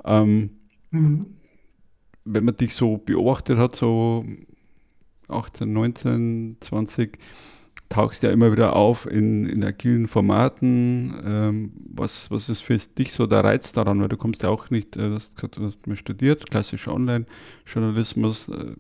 Ähm, 0.03 0.51
mhm. 0.89 1.37
Wenn 2.25 2.45
man 2.45 2.55
dich 2.55 2.75
so 2.75 2.97
beobachtet 2.97 3.57
hat, 3.57 3.75
so 3.75 4.25
18, 5.27 5.71
19, 5.71 6.57
20, 6.59 7.17
tauchst 7.91 8.23
ja 8.23 8.31
immer 8.31 8.51
wieder 8.51 8.75
auf 8.75 9.05
in, 9.05 9.45
in 9.45 9.63
agilen 9.63 10.07
Formaten. 10.07 11.13
Ähm, 11.25 11.73
was, 11.75 12.31
was 12.31 12.49
ist 12.49 12.61
für 12.61 12.77
dich 12.77 13.13
so 13.13 13.27
der 13.27 13.43
Reiz 13.43 13.73
daran? 13.73 14.01
Weil 14.01 14.07
du 14.07 14.17
kommst 14.17 14.43
ja 14.43 14.49
auch 14.49 14.69
nicht, 14.69 14.95
äh, 14.95 15.09
du 15.09 15.15
hast, 15.15 15.33
du 15.41 15.67
hast 15.67 15.85
mal 15.85 15.95
studiert, 15.95 16.49
klassischer 16.49 16.93
Online-Journalismus, 16.93 18.49
äh, 18.49 18.75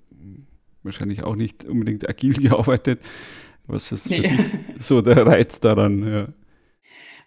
wahrscheinlich 0.83 1.23
auch 1.23 1.35
nicht 1.35 1.65
unbedingt 1.65 2.07
agil 2.09 2.33
gearbeitet. 2.41 3.01
Was 3.67 3.91
ist 3.91 4.09
nee. 4.09 4.31
so 4.79 5.01
der 5.01 5.25
Reiz 5.25 5.59
daran? 5.59 6.07
Ja. 6.07 6.27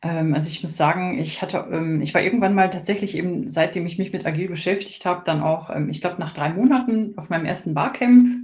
Ähm, 0.02 0.34
also 0.34 0.48
ich 0.48 0.62
muss 0.62 0.76
sagen, 0.76 1.18
ich 1.18 1.42
hatte, 1.42 1.66
ähm, 1.70 2.00
ich 2.02 2.12
war 2.14 2.22
irgendwann 2.22 2.54
mal 2.54 2.70
tatsächlich 2.70 3.16
eben, 3.16 3.48
seitdem 3.48 3.86
ich 3.86 3.98
mich 3.98 4.12
mit 4.12 4.26
Agil 4.26 4.48
beschäftigt 4.48 5.06
habe, 5.06 5.22
dann 5.24 5.40
auch, 5.40 5.70
ähm, 5.74 5.88
ich 5.90 6.00
glaube, 6.00 6.16
nach 6.18 6.32
drei 6.32 6.50
Monaten 6.50 7.12
auf 7.16 7.30
meinem 7.30 7.44
ersten 7.44 7.74
Barcamp 7.74 8.43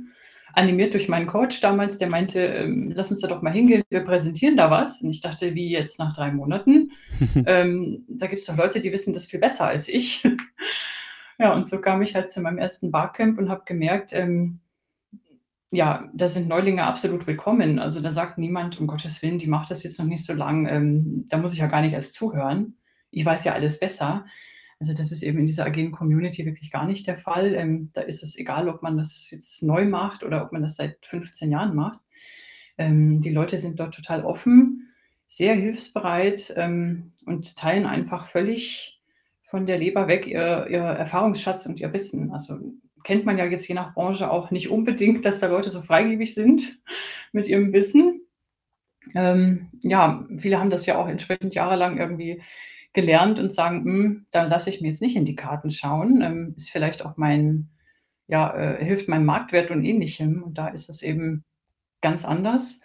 animiert 0.54 0.94
durch 0.94 1.08
meinen 1.08 1.26
Coach 1.26 1.60
damals, 1.60 1.98
der 1.98 2.08
meinte, 2.08 2.40
ähm, 2.40 2.92
lass 2.94 3.10
uns 3.10 3.20
da 3.20 3.28
doch 3.28 3.42
mal 3.42 3.52
hingehen, 3.52 3.82
wir 3.88 4.00
präsentieren 4.00 4.56
da 4.56 4.70
was. 4.70 5.02
Und 5.02 5.10
ich 5.10 5.20
dachte, 5.20 5.54
wie 5.54 5.70
jetzt 5.70 5.98
nach 5.98 6.14
drei 6.14 6.32
Monaten? 6.32 6.92
ähm, 7.46 8.04
da 8.08 8.26
gibt 8.26 8.40
es 8.40 8.46
doch 8.46 8.56
Leute, 8.56 8.80
die 8.80 8.92
wissen 8.92 9.14
das 9.14 9.26
viel 9.26 9.40
besser 9.40 9.66
als 9.66 9.88
ich. 9.88 10.22
ja, 11.38 11.52
und 11.54 11.68
so 11.68 11.80
kam 11.80 12.02
ich 12.02 12.14
halt 12.14 12.28
zu 12.28 12.40
meinem 12.40 12.58
ersten 12.58 12.90
Barcamp 12.90 13.38
und 13.38 13.48
habe 13.48 13.62
gemerkt, 13.64 14.12
ähm, 14.12 14.60
ja, 15.72 16.08
da 16.12 16.28
sind 16.28 16.48
Neulinge 16.48 16.84
absolut 16.84 17.26
willkommen. 17.26 17.78
Also, 17.78 18.00
da 18.00 18.10
sagt 18.10 18.38
niemand: 18.38 18.80
„Um 18.80 18.88
Gottes 18.88 19.22
Willen, 19.22 19.38
die 19.38 19.46
macht 19.46 19.70
das 19.70 19.84
jetzt 19.84 20.00
noch 20.00 20.06
nicht 20.06 20.24
so 20.24 20.32
lang, 20.32 20.66
ähm, 20.66 21.26
da 21.28 21.36
muss 21.36 21.52
ich 21.52 21.60
ja 21.60 21.68
gar 21.68 21.80
nicht 21.80 21.92
erst 21.92 22.14
zuhören. 22.14 22.76
Ich 23.12 23.24
weiß 23.24 23.44
ja 23.44 23.52
alles 23.52 23.78
besser.“ 23.78 24.24
Also, 24.80 24.94
das 24.94 25.12
ist 25.12 25.22
eben 25.22 25.38
in 25.38 25.46
dieser 25.46 25.66
agilen 25.66 25.92
Community 25.92 26.46
wirklich 26.46 26.70
gar 26.70 26.86
nicht 26.86 27.06
der 27.06 27.18
Fall. 27.18 27.54
Ähm, 27.54 27.90
da 27.92 28.00
ist 28.00 28.22
es 28.22 28.38
egal, 28.38 28.68
ob 28.68 28.82
man 28.82 28.96
das 28.96 29.30
jetzt 29.30 29.62
neu 29.62 29.84
macht 29.84 30.24
oder 30.24 30.42
ob 30.42 30.52
man 30.52 30.62
das 30.62 30.76
seit 30.76 31.04
15 31.04 31.50
Jahren 31.50 31.76
macht. 31.76 32.00
Ähm, 32.78 33.20
die 33.20 33.30
Leute 33.30 33.58
sind 33.58 33.78
dort 33.78 33.94
total 33.94 34.24
offen, 34.24 34.88
sehr 35.26 35.54
hilfsbereit, 35.54 36.54
ähm, 36.56 37.12
und 37.26 37.56
teilen 37.56 37.84
einfach 37.84 38.26
völlig 38.26 39.00
von 39.50 39.66
der 39.66 39.78
Leber 39.78 40.08
weg 40.08 40.26
ihr 40.26 40.66
ihr 40.70 40.80
Erfahrungsschatz 40.80 41.66
und 41.66 41.78
ihr 41.80 41.92
Wissen. 41.92 42.32
Also, 42.32 42.58
kennt 43.04 43.26
man 43.26 43.36
ja 43.38 43.44
jetzt 43.44 43.68
je 43.68 43.74
nach 43.74 43.94
Branche 43.94 44.30
auch 44.30 44.50
nicht 44.50 44.70
unbedingt, 44.70 45.26
dass 45.26 45.40
da 45.40 45.48
Leute 45.48 45.70
so 45.70 45.82
freigebig 45.82 46.34
sind 46.34 46.80
mit 47.32 47.46
ihrem 47.48 47.72
Wissen. 47.74 48.22
Ähm, 49.14 49.68
ja, 49.82 50.26
viele 50.36 50.58
haben 50.58 50.70
das 50.70 50.86
ja 50.86 50.96
auch 50.98 51.08
entsprechend 51.08 51.54
jahrelang 51.54 51.98
irgendwie 51.98 52.42
gelernt 52.92 53.38
und 53.38 53.52
sagen: 53.52 53.84
„Hm, 53.84 54.26
da 54.30 54.44
lasse 54.44 54.70
ich 54.70 54.80
mir 54.80 54.88
jetzt 54.88 55.02
nicht 55.02 55.16
in 55.16 55.24
die 55.24 55.36
Karten 55.36 55.70
schauen, 55.70 56.22
ähm, 56.22 56.54
ist 56.56 56.70
vielleicht 56.70 57.04
auch 57.04 57.16
mein 57.16 57.70
ja, 58.28 58.54
äh, 58.56 58.84
hilft 58.84 59.08
meinem 59.08 59.26
Marktwert 59.26 59.70
und 59.70 59.84
Ähnlichem.“ 59.84 60.42
Und 60.42 60.58
da 60.58 60.68
ist 60.68 60.88
es 60.90 61.02
eben 61.02 61.44
ganz 62.02 62.24
anders. 62.24 62.80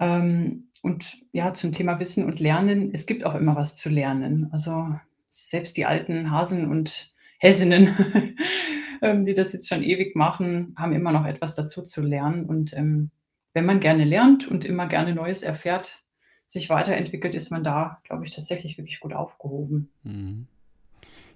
Ähm, 0.00 0.68
und 0.82 1.18
ja, 1.32 1.52
zum 1.52 1.72
Thema 1.72 2.00
Wissen 2.00 2.24
und 2.24 2.40
Lernen, 2.40 2.90
es 2.92 3.06
gibt 3.06 3.24
auch 3.24 3.34
immer 3.34 3.56
was 3.56 3.76
zu 3.76 3.88
lernen. 3.88 4.48
Also, 4.52 4.88
selbst 5.28 5.76
die 5.76 5.86
alten 5.86 6.30
Hasen 6.30 6.70
und 6.70 7.12
Häsinnen, 7.38 7.96
ähm, 9.02 9.24
die 9.24 9.34
das 9.34 9.52
jetzt 9.52 9.68
schon 9.68 9.82
ewig 9.82 10.16
machen, 10.16 10.74
haben 10.76 10.92
immer 10.92 11.12
noch 11.12 11.26
etwas 11.26 11.54
dazu 11.54 11.82
zu 11.82 12.02
lernen. 12.02 12.46
Und, 12.46 12.72
ähm, 12.76 13.10
wenn 13.54 13.66
man 13.66 13.80
gerne 13.80 14.04
lernt 14.04 14.48
und 14.48 14.64
immer 14.64 14.86
gerne 14.86 15.14
Neues 15.14 15.42
erfährt, 15.42 16.04
sich 16.52 16.68
weiterentwickelt, 16.68 17.34
ist 17.34 17.50
man 17.50 17.64
da, 17.64 18.00
glaube 18.04 18.24
ich, 18.24 18.30
tatsächlich 18.30 18.78
wirklich 18.78 19.00
gut 19.00 19.12
aufgehoben. 19.12 19.88
Mhm. 20.04 20.46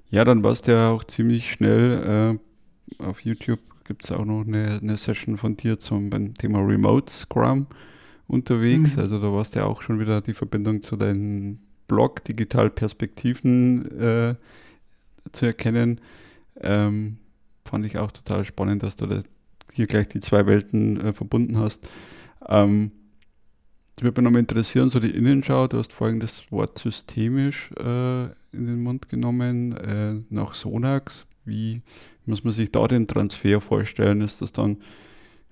Ja, 0.09 0.25
dann 0.25 0.45
warst 0.45 0.67
du 0.67 0.73
ja 0.73 0.91
auch 0.91 1.05
ziemlich 1.05 1.51
schnell 1.51 2.39
äh, 2.99 3.03
auf 3.03 3.21
YouTube 3.21 3.61
gibt 3.87 4.05
es 4.05 4.13
auch 4.13 4.25
noch 4.25 4.45
eine, 4.47 4.81
eine 4.83 4.97
Session 4.97 5.37
von 5.37 5.57
dir 5.57 5.79
zum 5.79 6.11
beim 6.11 6.35
Thema 6.35 6.61
Remote 6.61 7.11
Scrum 7.13 7.67
unterwegs. 8.27 8.97
Mhm. 8.97 9.03
Also 9.03 9.21
da 9.21 9.33
warst 9.33 9.55
du 9.55 9.61
ja 9.61 9.67
auch 9.67 9.83
schon 9.83 10.01
wieder 10.01 10.21
die 10.21 10.35
Verbindung 10.35 10.83
zu 10.83 10.97
deinem 10.97 11.61
Blog 11.89 12.25
Digital 12.25 12.71
Perspektiven 12.71 14.01
äh, 14.01 14.35
zu 15.33 15.47
erkennen. 15.47 16.01
Ähm, 16.61 17.19
fand 17.65 17.87
ich 17.87 17.99
auch 17.99 18.11
total 18.11 18.45
spannend, 18.45 18.83
dass 18.83 18.97
du 18.97 19.07
da 19.07 19.23
hier 19.73 19.87
gleich 19.87 20.09
die 20.09 20.21
zwei 20.21 20.47
Welten 20.47 21.01
äh, 21.01 21.13
verbunden 21.13 21.59
hast. 21.59 21.89
Ähm, 22.49 22.91
das 23.97 24.05
würde 24.05 24.21
mich 24.21 24.25
nochmal 24.25 24.41
interessieren, 24.41 24.91
so 24.91 25.01
die 25.01 25.11
Innenschau. 25.11 25.69
Du 25.69 25.79
hast 25.79 25.91
vorhin 25.91 26.21
das 26.21 26.53
Wort 26.53 26.79
systemisch 26.79 27.71
äh, 27.79 28.25
in 28.53 28.67
den 28.67 28.83
Mund 28.83 29.09
genommen, 29.09 29.73
äh, 29.73 30.21
nach 30.29 30.53
Sonax. 30.53 31.25
Wie 31.47 31.81
muss 32.27 32.45
man 32.45 32.53
sich 32.53 32.71
da 32.71 32.87
den 32.89 33.07
Transfer 33.07 33.59
vorstellen? 33.59 34.21
Ist 34.21 34.43
das 34.43 34.53
dann, 34.53 34.79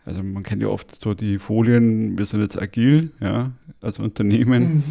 also 0.05 0.23
man 0.23 0.43
kennt 0.43 0.61
ja 0.61 0.69
oft 0.69 1.03
so 1.03 1.15
die 1.15 1.39
Folien, 1.39 2.19
wir 2.19 2.27
sind 2.27 2.43
jetzt 2.43 2.61
agil, 2.61 3.13
ja, 3.19 3.53
als 3.81 3.99
Unternehmen. 3.99 4.75
Mhm. 4.75 4.85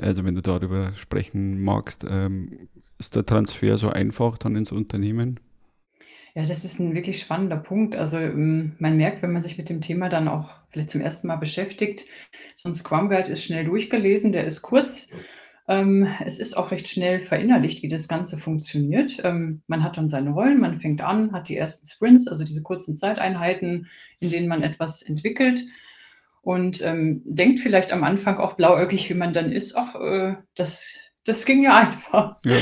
Also 0.00 0.24
wenn 0.24 0.36
du 0.36 0.42
darüber 0.42 0.92
sprechen 0.94 1.64
magst, 1.64 2.06
ähm, 2.08 2.68
ist 2.98 3.16
der 3.16 3.26
Transfer 3.26 3.76
so 3.76 3.88
einfach 3.88 4.38
dann 4.38 4.54
ins 4.54 4.70
Unternehmen? 4.70 5.40
Ja, 6.36 6.42
das 6.44 6.64
ist 6.64 6.80
ein 6.80 6.94
wirklich 6.96 7.20
spannender 7.20 7.56
Punkt. 7.56 7.94
Also, 7.94 8.18
hm, 8.18 8.72
man 8.80 8.96
merkt, 8.96 9.22
wenn 9.22 9.32
man 9.32 9.40
sich 9.40 9.56
mit 9.56 9.68
dem 9.68 9.80
Thema 9.80 10.08
dann 10.08 10.26
auch 10.26 10.50
vielleicht 10.70 10.90
zum 10.90 11.00
ersten 11.00 11.28
Mal 11.28 11.36
beschäftigt, 11.36 12.06
so 12.56 12.68
'n 12.68 12.74
Scrum 12.74 13.08
Guide 13.08 13.30
ist 13.30 13.44
schnell 13.44 13.64
durchgelesen, 13.64 14.32
der 14.32 14.44
ist 14.44 14.62
kurz. 14.62 15.10
Ähm, 15.68 16.08
es 16.26 16.40
ist 16.40 16.56
auch 16.56 16.72
recht 16.72 16.88
schnell 16.88 17.20
verinnerlicht, 17.20 17.82
wie 17.84 17.88
das 17.88 18.08
Ganze 18.08 18.36
funktioniert. 18.36 19.20
Ähm, 19.22 19.62
man 19.68 19.84
hat 19.84 19.96
dann 19.96 20.08
seine 20.08 20.30
Rollen, 20.30 20.58
man 20.60 20.80
fängt 20.80 21.00
an, 21.02 21.32
hat 21.32 21.48
die 21.48 21.56
ersten 21.56 21.86
Sprints, 21.86 22.26
also 22.26 22.42
diese 22.44 22.62
kurzen 22.62 22.96
Zeiteinheiten, 22.96 23.86
in 24.20 24.30
denen 24.30 24.48
man 24.48 24.62
etwas 24.64 25.02
entwickelt 25.02 25.62
und, 26.42 26.82
ähm, 26.82 27.22
denkt 27.26 27.60
vielleicht 27.60 27.92
am 27.92 28.04
Anfang 28.04 28.38
auch 28.38 28.54
blauäugig, 28.54 29.08
wie 29.10 29.14
man 29.14 29.32
dann 29.32 29.52
ist: 29.52 29.76
„Ach, 29.76 29.94
äh, 29.96 30.36
das 30.56 31.12
das 31.24 31.44
ging 31.44 31.62
ja 31.62 31.76
einfach.“ 31.76 32.36
Ja. 32.44 32.58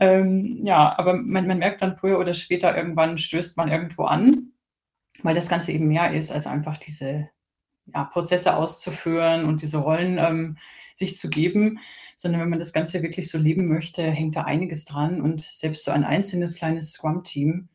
Ähm, 0.00 0.60
ja, 0.64 0.98
aber 0.98 1.14
man 1.14 1.46
man 1.46 1.58
merkt 1.58 1.82
dann 1.82 1.96
früher 1.96 2.18
oder 2.18 2.34
später 2.34 2.76
irgendwann 2.76 3.18
stößt 3.18 3.56
man 3.56 3.70
irgendwo 3.70 4.04
an, 4.04 4.52
weil 5.22 5.34
das 5.34 5.48
Ganze 5.48 5.72
eben 5.72 5.88
mehr 5.88 6.12
ist 6.12 6.32
als 6.32 6.46
einfach 6.46 6.78
diese, 6.78 7.28
ja, 7.86 8.04
Prozesse 8.04 8.56
auszuführen 8.56 9.44
und 9.44 9.62
diese 9.62 9.78
Rollen, 9.78 10.18
ähm, 10.18 10.56
sich 10.94 11.16
zu 11.16 11.28
geben, 11.30 11.80
sondern 12.16 12.40
wenn 12.42 12.50
man 12.50 12.58
das 12.58 12.72
Ganze 12.72 13.02
wirklich 13.02 13.30
so 13.30 13.38
leben 13.38 13.66
möchte, 13.66 14.02
hängt 14.02 14.36
da 14.36 14.42
einiges 14.42 14.84
dran 14.84 15.20
und 15.20 15.40
selbst 15.40 15.84
so 15.84 15.90
ein 15.90 16.04
einzelnes 16.04 16.54
kleines 16.54 16.92
Scrum-Team, 16.92 17.68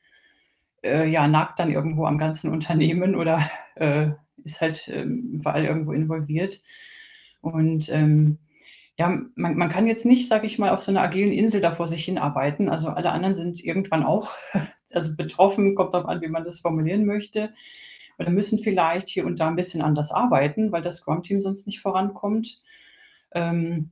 äh, 0.84 1.08
ja, 1.10 1.28
nagt 1.28 1.60
dann 1.60 1.72
irgendwo 1.72 2.06
am 2.06 2.18
ganzen 2.18 2.52
Unternehmen 2.52 3.16
oder, 3.16 3.50
äh, 3.76 4.10
ist 4.44 4.62
halt, 4.62 4.88
ähm, 4.90 5.32
überall 5.34 5.66
irgendwo 5.66 5.92
involviert. 5.92 6.62
Und, 7.42 7.90
ähm, 7.90 8.38
ja, 8.98 9.10
man 9.36 9.58
man 9.58 9.70
kann 9.70 9.88
jetzt 9.88 10.06
nicht, 10.06 10.28
sage 10.30 10.46
ich 10.48 10.60
mal, 10.60 10.72
auf 10.72 10.82
so 10.82 10.92
'ner 10.92 11.02
agilen 11.02 11.32
Insel 11.34 11.62
da 11.62 11.72
vor 11.74 11.88
sich 11.88 12.06
hinarbeiten. 12.06 12.70
Also, 12.70 12.90
alle 12.90 13.12
anderen 13.12 13.34
sind 13.34 13.64
irgendwann 13.64 14.04
auch 14.04 14.32
also, 14.94 15.16
betroffen, 15.18 15.76
kommt 15.76 15.94
drauf 15.94 16.06
an, 16.08 16.22
wie 16.22 16.28
man 16.30 16.46
das 16.46 16.62
formulieren 16.62 17.06
möchte 17.06 17.52
oder 18.20 18.30
müssen 18.32 18.60
vielleicht 18.60 19.10
hier 19.10 19.26
und 19.26 19.40
da 19.42 19.48
'n 19.50 19.56
bisschen 19.58 19.82
anders 19.82 20.12
arbeiten, 20.12 20.72
weil 20.72 20.82
das 20.84 20.98
Scrum-Team 20.98 21.40
sonst 21.42 21.68
nicht 21.68 21.82
vorankommt. 21.82 22.62
Ähm, 23.34 23.92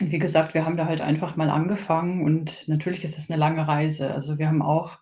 und 0.00 0.12
wie 0.12 0.18
gesagt, 0.20 0.54
wir 0.54 0.64
haben 0.66 0.76
da 0.78 0.86
halt 0.86 1.00
einfach 1.02 1.36
mal 1.36 1.50
angefangen 1.50 2.24
und 2.24 2.68
natürlich 2.68 3.04
ist 3.04 3.18
das 3.18 3.28
'ne 3.30 3.36
lange 3.38 3.68
Reise. 3.68 4.12
Also, 4.14 4.38
wir 4.38 4.48
haben 4.48 4.62
auch 4.62 4.98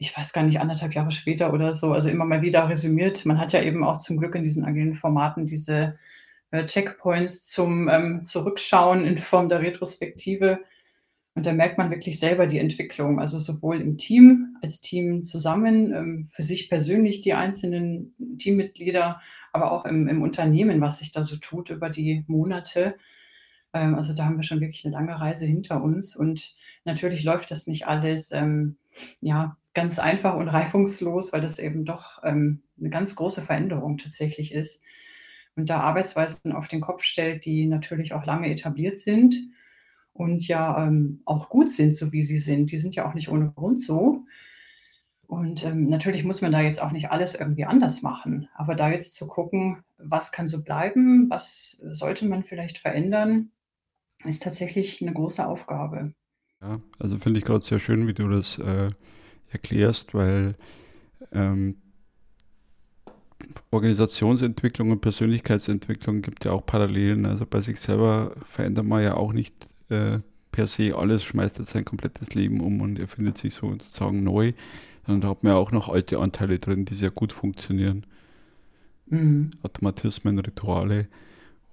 ich 0.00 0.16
weiß 0.16 0.32
gar 0.32 0.44
nicht, 0.44 0.60
1,5 0.60 0.94
Jahre 0.94 1.10
später 1.10 1.52
oder 1.52 1.74
so, 1.74 1.92
also, 1.92 2.08
immer 2.10 2.24
mal 2.24 2.42
wieder 2.42 2.68
resümiert. 2.68 3.26
Man 3.26 3.38
hat 3.40 3.52
ja 3.52 3.62
eben 3.62 3.82
auch 3.84 3.98
zum 3.98 4.16
Glück 4.18 4.34
in 4.36 4.44
diesen 4.44 4.64
agilen 4.64 4.94
Formaten 4.94 5.44
diese 5.46 5.98
Checkpoints 6.66 7.44
zum, 7.44 7.88
ähm, 7.88 8.24
Zurückschauen 8.24 9.04
in 9.04 9.18
Form 9.18 9.48
der 9.48 9.60
Retrospektive. 9.62 10.60
Und 11.34 11.46
da 11.46 11.52
merkt 11.54 11.78
man 11.78 11.90
wirklich 11.90 12.18
selber 12.20 12.46
die 12.46 12.58
Entwicklung, 12.58 13.20
also 13.20 13.38
sowohl 13.38 13.80
im 13.80 13.98
Team, 13.98 14.56
als 14.62 14.80
Team 14.82 15.22
zusammen, 15.24 15.92
ähm, 15.94 16.24
für 16.24 16.42
sich 16.44 16.68
persönlich 16.70 17.22
die 17.22 17.34
einzelnen 17.34 18.14
Teammitglieder, 18.38 19.20
aber 19.52 19.72
auch 19.72 19.84
im 19.86 20.08
im 20.08 20.22
Unternehmen, 20.22 20.80
was 20.82 20.98
sich 21.00 21.12
da 21.12 21.22
so 21.24 21.36
tut 21.38 21.70
über 21.70 21.90
die 21.90 22.24
Monate. 22.28 22.96
Ähm, 23.74 23.94
also, 23.96 24.14
da 24.14 24.24
haben 24.26 24.36
wir 24.38 24.44
schon 24.44 24.60
wirklich 24.62 24.84
'ne 24.84 24.92
lange 24.92 25.20
Reise 25.20 25.46
hinter 25.46 25.82
uns 25.82 26.16
und 26.16 26.56
natürlich 26.84 27.24
läuft 27.24 27.50
das 27.52 27.66
nicht 27.68 27.86
alles, 27.88 28.32
ähm, 28.32 28.76
ja, 29.22 29.56
ganz 29.74 29.98
einfach 30.00 30.36
und 30.36 30.48
reibungslos, 30.48 31.32
weil 31.34 31.42
das 31.42 31.58
eben 31.60 31.84
doch, 31.86 32.22
ähm, 32.24 32.62
'ne 32.78 32.90
ganz 32.90 33.16
große 33.16 33.42
Veränderung 33.42 33.98
tatsächlich 33.98 34.52
ist 34.54 34.82
und 35.58 35.70
da 35.70 35.80
Arbeitsweisen 35.80 36.52
auf 36.52 36.68
den 36.68 36.80
Kopf 36.82 37.02
stellt, 37.04 37.44
die 37.46 37.66
natürlich 37.66 38.14
auch 38.14 38.26
lange 38.26 38.50
etabliert 38.50 38.98
sind 38.98 39.36
und 40.14 40.48
ja, 40.48 40.86
ähm, 40.88 41.22
auch 41.26 41.50
gut 41.50 41.72
sind, 41.72 41.94
so 41.94 42.12
wie 42.12 42.22
sie 42.22 42.38
sind. 42.40 42.72
Die 42.72 42.78
sind 42.78 42.94
ja 42.96 43.08
auch 43.08 43.14
nicht 43.14 43.30
ohne 43.30 43.52
Grund 43.52 43.80
so. 43.80 44.24
Und, 45.28 45.62
ähm, 45.64 45.88
natürlich 45.88 46.24
muss 46.24 46.40
man 46.40 46.52
da 46.52 46.62
jetzt 46.62 46.80
auch 46.82 46.90
nicht 46.90 47.10
alles 47.10 47.34
irgendwie 47.34 47.66
anders 47.66 48.00
machen, 48.02 48.48
aber 48.54 48.74
da 48.74 48.90
jetzt 48.90 49.14
zu 49.14 49.28
gucken, 49.28 49.84
was 49.98 50.32
kann 50.32 50.48
so 50.48 50.62
bleiben, 50.64 51.28
was 51.28 51.82
sollte 51.92 52.26
man 52.26 52.44
vielleicht 52.44 52.78
verändern, 52.78 53.50
ist 54.24 54.42
tatsächlich 54.42 55.00
'ne 55.02 55.12
große 55.14 55.46
Aufgabe. 55.46 56.14
Ja, 56.62 56.78
also 56.98 57.18
finde 57.18 57.38
ich 57.38 57.44
grad 57.44 57.64
sehr 57.64 57.78
schön, 57.78 58.06
wie 58.08 58.14
du 58.14 58.28
das, 58.28 58.58
äh, 58.58 58.90
erklärst, 59.50 60.14
weil, 60.14 60.56
ähm 61.32 61.76
Organisationsentwicklung 63.70 64.90
und 64.90 65.00
Persönlichkeitsentwicklung 65.00 66.22
gibt 66.22 66.44
ja 66.44 66.52
auch 66.52 66.64
Parallelen. 66.64 67.26
Also 67.26 67.46
bei 67.46 67.60
sich 67.60 67.80
selber 67.80 68.32
verändert 68.46 68.86
man 68.86 69.02
ja 69.02 69.14
auch 69.14 69.32
nicht 69.32 69.54
äh, 69.88 70.18
per 70.52 70.66
se 70.66 70.96
alles, 70.96 71.24
schmeißt 71.24 71.58
jetzt 71.58 71.70
sein 71.70 71.84
komplettes 71.84 72.34
Leben 72.34 72.60
um 72.60 72.80
und 72.80 72.98
erfindet 72.98 73.38
sich 73.38 73.54
sozusagen 73.54 74.22
neu, 74.22 74.52
sondern 75.06 75.20
da 75.22 75.28
hat 75.28 75.44
man 75.44 75.52
ja 75.52 75.58
auch 75.58 75.72
noch 75.72 75.88
alte 75.88 76.18
Anteile 76.18 76.58
drin, 76.58 76.84
die 76.84 76.94
sehr 76.94 77.10
gut 77.10 77.32
funktionieren. 77.32 78.06
Mhm. 79.06 79.50
Automatismen, 79.62 80.38
Rituale. 80.38 81.08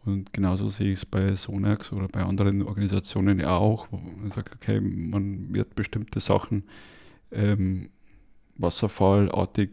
Und 0.06 0.34
genauso 0.34 0.70
sehe 0.70 0.92
ich 0.92 1.00
es 1.00 1.06
bei 1.06 1.36
Sonax 1.36 1.92
oder 1.92 2.08
bei 2.08 2.22
anderen 2.24 2.62
Organisationen 2.62 3.40
ja 3.40 3.58
auch, 3.58 3.88
wo 3.90 3.98
man 3.98 4.30
sagt, 4.30 4.54
okay, 4.54 4.80
man 4.80 5.52
wird 5.54 5.74
bestimmte 5.74 6.20
Sachen 6.20 6.64
ähm, 7.32 7.90
wasserfallartig 8.58 9.72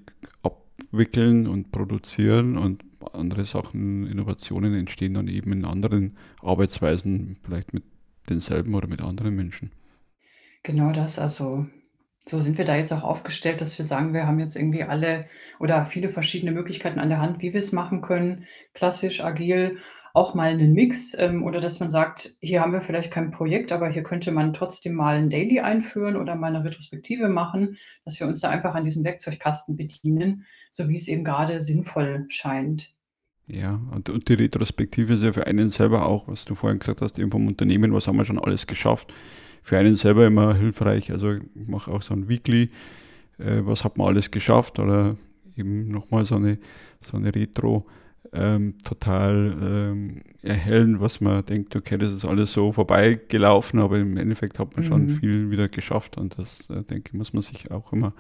wickeln 0.91 1.47
und 1.47 1.73
produzieren 1.73 2.57
und 2.57 2.85
andere 3.13 3.45
Sachen, 3.45 4.07
Innovationen 4.07 4.75
entstehen 4.75 5.15
dann 5.15 5.29
eben 5.29 5.53
in 5.53 5.65
anderen 5.65 6.17
Arbeitsweisen, 6.43 7.37
vielleicht 7.43 7.75
mit 7.75 7.85
denselben 8.29 8.75
oder 8.75 8.87
mit 8.89 9.01
anderen 9.03 9.35
Menschen. 9.35 9.71
Genau 10.65 10.93
das, 10.93 11.19
also 11.19 11.67
so 12.25 12.39
sind 12.39 12.57
wir 12.57 12.65
da 12.65 12.77
jetzt 12.77 12.93
auch 12.93 13.03
aufgestellt, 13.03 13.61
dass 13.61 13.77
wir 13.79 13.85
sagen, 13.85 14.15
wir 14.15 14.27
haben 14.29 14.39
jetzt 14.39 14.55
irgendwie 14.57 14.85
alle 14.85 15.27
oder 15.59 15.85
viele 15.85 16.09
verschiedene 16.09 16.53
Möglichkeiten 16.53 17.01
an 17.01 17.09
der 17.09 17.21
Hand, 17.21 17.43
wie 17.43 17.53
wir 17.53 17.59
es 17.59 17.73
machen 17.73 18.01
können, 18.01 18.47
klassisch, 18.73 19.25
agil, 19.25 19.79
auch 20.15 20.35
mal 20.35 20.51
einen 20.51 20.73
Mix, 20.73 21.17
ähm, 21.19 21.43
oder 21.43 21.59
dass 21.59 21.81
man 21.81 21.91
sagt: 21.91 22.37
„Hier 22.41 22.61
haben 22.61 22.73
wir 22.73 22.81
vielleicht 22.83 23.11
kein 23.11 23.33
Projekt, 23.33 23.73
aber 23.73 23.89
hier 23.89 24.05
könnte 24.05 24.31
man 24.31 24.53
trotzdem 24.53 24.95
mal 24.95 25.17
'n 25.19 25.31
Daily 25.31 25.59
einführen 25.61 26.15
oder 26.17 26.37
mal 26.37 26.53
'ne 26.53 26.63
Retrospektive 26.65 27.29
machen“, 27.29 27.77
dass 28.05 28.21
wir 28.21 28.27
uns 28.29 28.39
da 28.41 28.51
einfach 28.51 28.75
an 28.77 28.85
diesem 28.85 29.03
Werkzeugkasten 29.05 29.77
bedienen, 29.77 30.47
so 30.73 30.89
wie 30.91 30.97
es 30.97 31.09
eben 31.09 31.25
grade 31.25 31.63
sinnvoll 31.63 32.27
scheint. 32.31 32.95
Ja, 33.49 33.81
und 33.91 34.09
und 34.09 34.29
die 34.29 34.35
Retrospektive 34.35 35.15
ist 35.15 35.23
ja 35.25 35.33
für 35.33 35.47
einen 35.47 35.69
selber 35.69 36.07
auch, 36.07 36.29
was 36.29 36.45
du 36.45 36.55
vorhin 36.55 36.79
gesagt 36.79 37.01
hast, 37.03 37.19
eben 37.19 37.31
vom 37.31 37.47
Unternehmen, 37.49 37.93
was 37.93 38.07
haben 38.07 38.17
wir 38.17 38.25
schon 38.25 38.39
alles 38.39 38.67
geschafft? 38.67 39.13
Für 39.63 39.79
einen 39.79 39.97
selber 39.97 40.27
immer 40.27 40.55
hilfreich. 40.55 41.11
Also, 41.13 41.33
ich 41.35 41.43
mache 41.69 41.91
auch 41.91 42.03
so 42.03 42.15
'n 42.15 42.29
Weekly, 42.29 42.69
äh, 43.39 43.61
was 43.65 43.85
hat 43.85 43.99
man 43.99 44.09
alles 44.09 44.31
geschafft 44.31 44.79
oder 44.79 45.17
eben 45.57 45.89
noch 45.89 46.11
mal 46.11 46.27
so 46.27 46.39
'ne 46.39 46.59
so 47.03 47.19
'ne 47.19 47.35
Retro, 47.35 47.87
ähm, 48.33 48.79
total, 48.85 49.57
ähm, 49.63 50.23
erhellend, 50.43 51.01
was 51.01 51.21
man 51.21 51.45
denkt: 51.47 51.77
„Okay, 51.77 51.99
das 51.99 52.13
ist 52.15 52.25
alles 52.27 52.53
so 52.53 52.73
vorbeigelaufen“, 52.73 53.81
aber 53.81 53.99
im 53.99 54.17
Endeffekt 54.19 54.59
hat 54.61 54.75
man 54.77 54.85
schon 54.85 55.09
Mhm. 55.09 55.09
viel 55.09 55.51
wieder 55.51 55.69
geschafft 55.69 56.19
und 56.19 56.39
das, 56.39 56.61
äh, 56.71 56.83
denke 56.85 57.11
ich, 57.11 57.15
muss 57.15 57.33
man 57.35 57.43
sich 57.43 57.71
auch 57.73 57.93
immer 57.93 58.15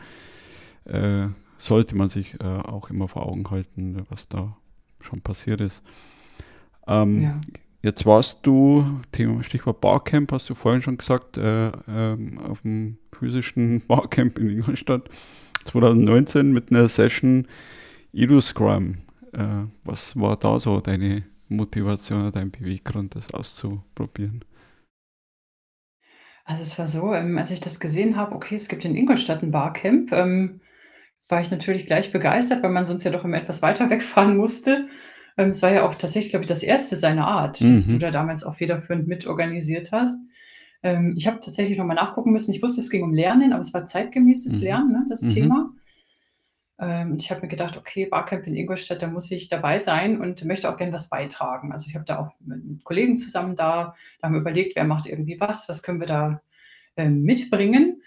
äh, 0.87 1.29
sollte 1.63 1.97
man 1.97 2.09
sich, 2.09 2.35
äh, 2.41 2.45
auch 2.47 2.91
immer 2.91 3.09
vor 3.09 3.27
Augen 3.27 3.49
halten, 3.51 4.05
was 4.11 4.29
da 4.29 4.57
schon 5.01 5.21
passiert 5.23 5.61
ist. 5.61 5.83
Ähm, 6.87 7.23
Ja. 7.23 7.41
jetzt 7.83 8.07
warst 8.07 8.41
du, 8.45 9.01
Thema 9.13 9.43
Stichwort 9.45 9.81
Barcamp, 9.81 10.33
hast 10.33 10.51
du 10.51 10.55
vorhin 10.55 10.83
schon 10.83 10.99
gesagt, 10.99 11.37
äh, 11.39 11.69
ähm, 11.89 12.39
auf'm 12.41 12.97
physischen 13.13 13.83
Barcamp 13.89 14.39
in 14.39 14.51
Ingolstadt 14.51 15.09
2019 15.65 16.53
mit 16.53 16.71
'ner 16.71 16.89
Session 16.89 17.47
Edu-Scrum. 18.13 18.97
Äh, 19.33 19.67
was 19.85 20.17
war 20.17 20.37
da 20.37 20.61
so 20.61 20.81
deine 20.81 21.25
Motivation 21.49 22.23
oder 22.23 22.33
dein 22.33 22.51
Beweggrund, 22.51 23.15
das 23.17 23.33
auszuprobieren? 23.35 24.45
Also, 26.47 26.63
es 26.63 26.79
war 26.79 26.87
so, 26.87 27.15
ähm, 27.15 27.39
als 27.39 27.51
ich 27.53 27.61
das 27.61 27.79
gesehen 27.79 28.17
habe, 28.17 28.35
okay, 28.35 28.57
es 28.57 28.69
gibt 28.69 28.85
in 28.85 28.97
Ingolstadt 28.97 29.43
'n 29.43 29.53
Barcamp, 29.53 30.11
ähm, 30.13 30.61
war 31.33 31.41
ich 31.43 31.51
natürlich 31.51 31.87
gleich 31.87 32.13
begeistert, 32.13 32.63
weil 32.63 32.71
man 32.71 32.85
sonst 32.85 33.05
ja 33.05 33.13
doch 33.13 33.25
immer 33.25 33.39
etwas 33.39 33.63
weiter 33.63 33.91
wegfahren 33.91 34.37
musste. 34.39 34.89
Ähm, 35.39 35.51
es 35.51 35.63
war 35.63 35.73
ja 35.73 35.85
auch 35.89 35.97
tatsächlich, 35.97 36.31
glaube 36.33 36.45
ich, 36.45 36.49
das 36.49 36.63
1. 36.65 36.97
seiner 36.97 37.27
Art, 37.29 37.69
das 37.69 37.89
du 37.89 37.97
Mhm. 37.97 38.01
da 38.01 38.13
damals 38.13 38.45
auch 38.45 38.57
federführend 38.57 39.09
mitorganisiert 39.09 39.93
hast. 39.93 40.21
Ähm, 40.85 41.15
ich 41.17 41.27
habe 41.29 41.41
tatsächlich 41.41 41.79
noch 41.79 41.87
mal 41.87 41.95
nachgucken 41.95 42.33
müssen. 42.33 42.53
Ich 42.55 42.63
wusste, 42.63 42.81
es 42.83 42.91
ging 42.91 43.03
um 43.05 43.15
Lernen, 43.15 43.53
aber 43.53 43.63
es 43.63 43.75
war 43.75 43.87
zeitgemäßes 43.87 44.61
Mhm. 44.61 44.65
Lernen, 44.67 44.93
ne, 44.93 45.07
das 45.09 45.23
Mhm. 45.23 45.33
Thema. 45.35 45.71
Ähm, 46.79 47.13
und 47.13 47.23
ich 47.23 47.31
habe 47.31 47.43
mir 47.43 47.49
gedacht: 47.49 47.77
„Okay, 47.77 48.07
Barcamp 48.07 48.47
in 48.47 48.55
Ingolstadt, 48.55 49.03
da 49.03 49.07
muss 49.07 49.31
ich 49.31 49.49
dabei 49.49 49.79
sein 49.79 50.21
und 50.21 50.45
möchte 50.45 50.71
auch 50.71 50.77
gern 50.77 50.93
was 50.93 51.09
beitragen.“ 51.09 51.73
Also, 51.73 51.87
ich 51.89 51.95
habe 51.95 52.05
da 52.05 52.19
auch 52.19 52.33
mit 52.41 52.85
Kollegen 52.85 53.17
zusammen 53.17 53.57
da 53.57 53.95
da 54.21 54.27
haben 54.27 54.35
wir 54.35 54.41
überlegt, 54.41 54.77
wer 54.77 54.85
macht 54.85 55.07
irgendwie 55.07 55.39
was, 55.41 55.69
was 55.69 55.83
können 55.83 56.01
wir 56.01 56.07
da, 56.07 56.43
ähm, 56.97 57.23
mitbringen? 57.23 58.03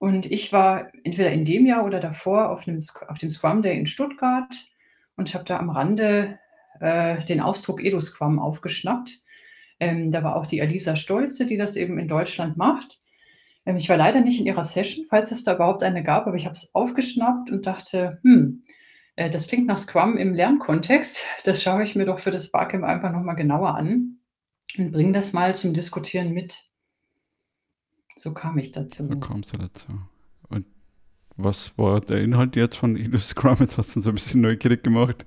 Und 0.00 0.24
ich 0.32 0.50
war 0.50 0.90
entweder 1.04 1.30
in 1.30 1.44
dem 1.44 1.66
Jahr 1.66 1.84
oder 1.84 2.00
davor 2.00 2.48
auf 2.50 2.66
'nem 2.66 2.80
Sc 2.80 3.02
auf 3.08 3.18
dem 3.18 3.30
Scrum 3.30 3.60
Day 3.60 3.78
in 3.78 3.84
Stuttgart 3.86 4.56
und 5.16 5.34
habe 5.34 5.44
da 5.44 5.58
am 5.58 5.68
Rande, 5.68 6.38
äh, 6.80 7.22
den 7.26 7.40
Ausdruck 7.42 7.84
Edu-Scrum 7.84 8.38
aufgeschnappt. 8.38 9.12
Ähm, 9.78 10.10
da 10.10 10.22
war 10.24 10.36
auch 10.36 10.46
die 10.46 10.62
Alisa 10.62 10.96
Stolze, 10.96 11.44
die 11.44 11.58
das 11.58 11.76
eben 11.76 11.98
in 11.98 12.08
Deutschland 12.08 12.56
macht. 12.56 13.00
Ähm, 13.66 13.76
ich 13.76 13.88
war 13.90 13.96
leider 13.98 14.20
nicht 14.22 14.40
in 14.40 14.46
ihrer 14.46 14.64
Session, 14.64 15.06
falls 15.08 15.32
es 15.32 15.44
da 15.44 15.54
überhaupt 15.56 15.82
eine 15.82 16.02
gab, 16.04 16.26
aber 16.26 16.36
ich 16.36 16.46
habe 16.46 16.54
es 16.54 16.74
aufgeschnappt 16.74 17.50
und 17.50 17.66
dachte: 17.66 18.20
„Hm, 18.24 18.64
äh, 19.16 19.30
das 19.30 19.48
klingt 19.48 19.66
nach 19.66 19.78
Scrum 19.78 20.16
im 20.18 20.34
Lernkontext. 20.34 21.24
Das 21.44 21.62
schaue 21.62 21.84
ich 21.84 21.96
mir 21.96 22.06
doch 22.06 22.20
für 22.20 22.30
das 22.32 22.50
Barcamp 22.52 22.84
einfach 22.84 23.12
noch 23.12 23.22
mal 23.22 23.34
genauer 23.34 23.74
an 23.76 24.18
und 24.78 24.92
bringe 24.92 25.12
das 25.14 25.32
mal 25.34 25.54
zum 25.54 25.74
Diskutieren 25.74 26.32
mit.“ 26.32 26.69
So 28.16 28.32
kam 28.34 28.58
ich 28.58 28.72
So 28.72 28.80
dazu. 28.82 29.08
kam's 29.20 29.52
ja 29.52 29.58
dazu. 29.58 29.86
Und 30.48 30.66
was 31.36 31.76
war 31.78 32.00
der 32.00 32.20
Inhalt 32.20 32.56
jetzt 32.56 32.76
von 32.76 32.96
Edu-Scrum? 32.96 33.58
Jetzt 33.60 33.78
hast 33.78 33.94
du 33.96 34.00
uns 34.00 34.06
ein 34.08 34.14
bisschen 34.14 34.40
neugierig 34.42 34.82
gemacht, 34.84 35.24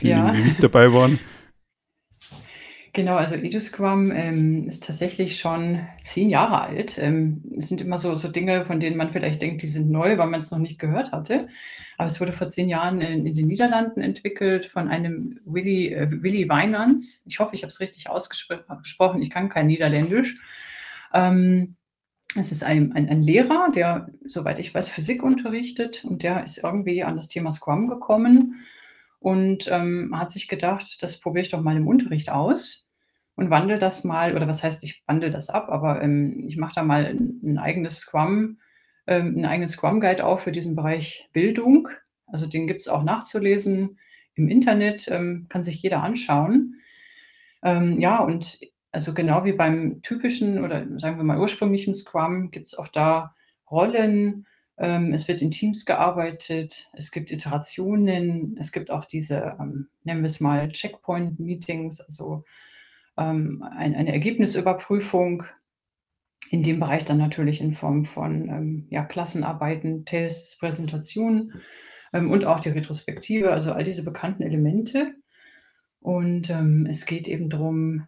Ja. 0.00 0.32
die 0.32 0.42
nicht 0.42 0.62
dabei 0.62 0.92
waren. 0.92 1.20
Genau, 2.92 3.16
also 3.16 3.34
Edu-Scrum, 3.34 4.12
ähm, 4.12 4.68
ist 4.68 4.84
tatsächlich 4.86 5.38
schon 5.40 5.84
10 6.02 6.30
Jahre 6.30 6.60
alt. 6.60 6.96
Ähm, 6.98 7.42
es 7.56 7.68
sind 7.68 7.80
immer 7.80 7.98
so 7.98 8.14
so 8.14 8.28
Dinge, 8.28 8.64
von 8.64 8.78
denen 8.78 8.96
man 8.96 9.10
vielleicht 9.10 9.42
denkt, 9.42 9.62
die 9.62 9.66
sind 9.66 9.90
neu, 9.90 10.16
weil 10.16 10.28
man's 10.28 10.52
noch 10.52 10.58
nicht 10.60 10.78
gehört 10.78 11.10
hatte. 11.10 11.48
Aber 11.98 12.06
es 12.06 12.20
wurde 12.20 12.32
vor 12.32 12.46
10 12.46 12.68
Jahren 12.68 13.00
in 13.00 13.26
in 13.26 13.34
den 13.34 13.48
Niederlanden 13.48 14.00
entwickelt 14.00 14.66
von 14.66 14.88
einem 14.88 15.40
Willy 15.44 15.92
äh, 15.92 16.08
Willy 16.22 16.48
Wijnands. 16.48 17.24
Ich 17.26 17.40
hoffe, 17.40 17.56
ich 17.56 17.62
habe 17.64 17.70
es 17.70 17.80
richtig 17.80 18.08
ausgespr 18.10 18.62
gesprochen. 18.80 19.22
Ich 19.22 19.30
kann 19.30 19.48
kein 19.48 19.66
Niederländisch. 19.66 20.38
Ähm, 21.12 21.74
es 22.36 22.52
ist 22.52 22.64
ein 22.64 22.92
ein 22.92 23.08
ein 23.08 23.22
Lehrer, 23.22 23.70
der, 23.74 24.08
soweit 24.26 24.58
ich 24.58 24.74
weiß, 24.74 24.88
Physik 24.88 25.22
unterrichtet 25.22 26.04
und 26.04 26.22
der 26.22 26.44
ist 26.44 26.58
irgendwie 26.58 27.04
an 27.04 27.16
das 27.16 27.28
Thema 27.28 27.50
Scrum 27.52 27.88
gekommen 27.88 28.56
und, 29.20 29.68
ähm, 29.72 30.12
hat 30.18 30.30
sich 30.30 30.48
gedacht: 30.48 31.02
„Das 31.02 31.20
probiere 31.20 31.42
ich 31.44 31.50
doch 31.50 31.62
mal 31.62 31.76
im 31.76 31.86
Unterricht 31.88 32.30
aus 32.30 32.90
und 33.36 33.50
wandle 33.50 33.78
das 33.78 34.04
mal“ 34.04 34.36
oder 34.36 34.48
was 34.48 34.62
heißt, 34.64 34.84
ich 34.84 35.02
wandle 35.06 35.30
das 35.30 35.50
ab, 35.50 35.68
aber, 35.70 36.02
ähm, 36.02 36.44
ich 36.48 36.56
mache 36.58 36.74
da 36.76 36.82
mal 36.84 37.06
'n 37.06 37.40
'n 37.44 37.58
eigenes 37.58 37.98
Scrum 38.00 38.58
ähm, 39.06 39.36
'n 39.38 39.44
eigenes 39.46 39.72
Scrum 39.72 40.00
Guide 40.00 40.24
auf 40.26 40.42
für 40.42 40.52
diesen 40.52 40.76
Bereich 40.76 41.28
Bildung. 41.32 41.88
Also, 42.26 42.46
den 42.46 42.66
gibt's 42.66 42.88
auch 42.88 43.02
nachzulesen 43.04 43.98
im 44.36 44.48
Internet, 44.48 45.08
ähm, 45.10 45.46
kann 45.50 45.64
sich 45.64 45.82
jeder 45.82 46.02
anschauen. 46.02 46.76
Ähm, 47.64 48.00
ja, 48.00 48.18
und 48.20 48.58
also, 48.94 49.12
genau 49.14 49.44
wie 49.44 49.52
beim 49.52 50.00
typischen 50.02 50.64
oder 50.64 50.86
sagen 50.98 51.16
wir 51.16 51.24
mal 51.24 51.40
ursprünglichen 51.40 51.94
Scrum 51.94 52.50
gibt's 52.50 52.74
auch 52.76 52.88
da 52.88 53.34
Rollen. 53.70 54.46
Ähm, 54.78 55.12
es 55.12 55.28
wird 55.28 55.42
in 55.42 55.50
Teams 55.50 55.84
gearbeitet. 55.84 56.88
Es 56.94 57.10
gibt 57.10 57.30
Iterationen. 57.30 58.56
Es 58.58 58.72
gibt 58.72 58.90
auch 58.90 59.04
diese, 59.04 59.56
ähm, 59.60 59.88
nennen 60.04 60.22
wir's 60.22 60.40
mal 60.40 60.68
Checkpoint 60.70 61.40
Meetings, 61.40 62.00
also, 62.00 62.44
ähm, 63.18 63.62
ein 63.68 63.94
eine 63.94 64.12
Ergebnisüberprüfung. 64.12 65.44
In 66.50 66.62
dem 66.62 66.78
Bereich 66.80 67.04
dann 67.04 67.18
natürlich 67.18 67.60
in 67.60 67.72
Form 67.72 68.04
von, 68.04 68.48
ähm, 68.48 68.86
ja, 68.90 69.04
Klassenarbeiten, 69.04 70.04
Tests, 70.04 70.58
Präsentationen, 70.58 71.62
ähm, 72.12 72.30
und 72.30 72.44
auch 72.44 72.60
die 72.60 72.68
Retrospektive, 72.70 73.50
also, 73.52 73.72
all 73.72 73.84
diese 73.84 74.04
bekannten 74.04 74.42
Elemente. 74.42 75.14
Und, 76.00 76.50
ähm, 76.50 76.86
es 76.88 77.06
geht 77.06 77.28
eben 77.28 77.50
drum, 77.50 78.06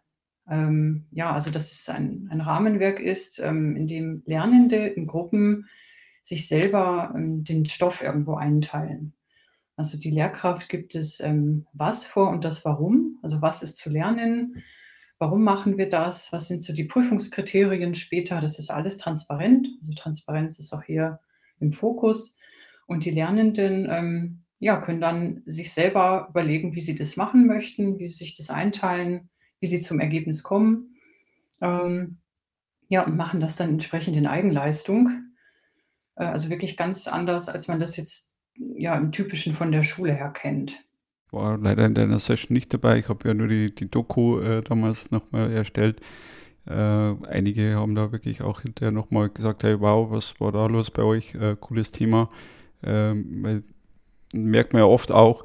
ähm, 0.49 1.07
ja, 1.11 1.33
also, 1.33 1.51
dass 1.51 1.73
es 1.73 1.89
ein 1.89 2.29
ein 2.31 2.41
Rahmenwerk 2.41 3.01
ist, 3.01 3.39
ähm, 3.41 3.77
in 3.77 3.87
dem 3.87 4.23
Lernende 4.27 4.87
in 4.87 5.07
Gruppen 5.07 5.69
sich 6.23 6.49
selber, 6.49 7.13
ähm, 7.15 7.45
den 7.45 7.67
Stoff 7.67 8.03
irgendwo 8.03 8.35
einteilen. 8.35 9.15
Also, 9.77 9.99
die 9.99 10.11
Lehrkraft 10.11 10.69
gibt 10.69 10.95
das, 10.95 11.21
ähm, 11.21 11.67
Was 11.73 12.07
vor 12.07 12.31
und 12.31 12.45
das 12.45 12.65
Warum. 12.65 13.19
Also, 13.23 13.43
was 13.43 13.63
ist 13.63 13.79
zu 13.79 13.91
lernen? 13.91 14.63
Warum 15.19 15.43
machen 15.45 15.79
wir 15.79 15.89
das? 15.89 16.33
Was 16.33 16.49
sind 16.49 16.63
so 16.63 16.73
die 16.73 16.85
Prüfungskriterien 16.85 17.95
später? 17.95 18.41
Das 18.41 18.59
ist 18.59 18.71
alles 18.71 18.99
transparent. 18.99 19.69
Also, 19.81 19.93
Transparenz 19.95 20.59
ist 20.59 20.73
auch 20.73 20.83
hier 20.83 21.21
im 21.61 21.73
Fokus. 21.73 22.39
Und 22.87 23.05
die 23.05 23.11
Lernenden, 23.11 23.89
ähm, 23.91 24.43
ja, 24.59 24.81
können 24.81 25.01
dann 25.01 25.43
sich 25.45 25.73
selber 25.73 26.29
überlegen, 26.31 26.75
wie 26.75 26.81
sie 26.81 26.95
das 26.95 27.17
machen 27.17 27.47
möchten, 27.47 27.99
wie 27.99 28.07
sie 28.07 28.25
sich 28.25 28.35
das 28.37 28.51
einteilen, 28.51 29.29
wie 29.61 29.66
sie 29.66 29.81
zum 29.81 30.01
Ergebnis 30.01 30.42
kommen. 30.42 30.97
Ähm, 31.61 32.19
ja, 32.88 33.05
und 33.05 33.16
machen 33.16 33.40
das 33.40 33.57
dann 33.57 33.71
entsprechend 33.71 34.16
in 34.16 34.27
Eigenleistung. 34.27 35.25
Äh, 36.16 36.25
also, 36.25 36.51
wirklich 36.51 36.77
ganz 36.77 37.09
anders, 37.09 37.49
als 37.49 37.69
man 37.69 37.81
das 37.81 37.97
jetzt, 37.97 38.35
ja, 38.57 38.97
im 38.97 39.12
Typischen 39.12 39.53
von 39.53 39.73
der 39.73 39.83
Schule 39.83 40.14
her 40.14 40.31
kennt. 40.31 40.83
War 41.33 41.59
leider 41.59 41.85
in 41.85 41.95
deiner 41.95 42.21
Session 42.21 42.55
nicht 42.55 42.73
dabei. 42.73 42.99
Ich 42.99 43.09
habe 43.09 43.29
ja 43.29 43.35
nur 43.35 43.49
die 43.49 43.75
die 43.75 43.90
Doku, 43.90 44.38
äh, 44.40 44.62
damals 44.62 45.11
noch 45.11 45.31
mal 45.33 45.51
erstellt. 45.51 46.01
Äh, 46.66 46.73
einige 46.73 47.75
haben 47.77 47.95
da 47.95 48.12
wirklich 48.12 48.42
auch 48.42 48.62
hinterher 48.62 48.92
noch 48.92 49.11
mal 49.11 49.29
gesagt: 49.29 49.62
„Hey, 49.64 49.81
wow, 49.81 50.11
was 50.11 50.40
war 50.40 50.53
da 50.53 50.66
los 50.66 50.90
bei 50.90 51.03
euch? 51.03 51.35
Äh, 51.35 51.57
cooles 51.61 51.90
Thema.“ 51.92 52.29
Ähm, 52.83 53.64
merkt 54.33 54.73
man 54.73 54.81
ja 54.83 54.87
oft 54.87 55.12
auch, 55.12 55.45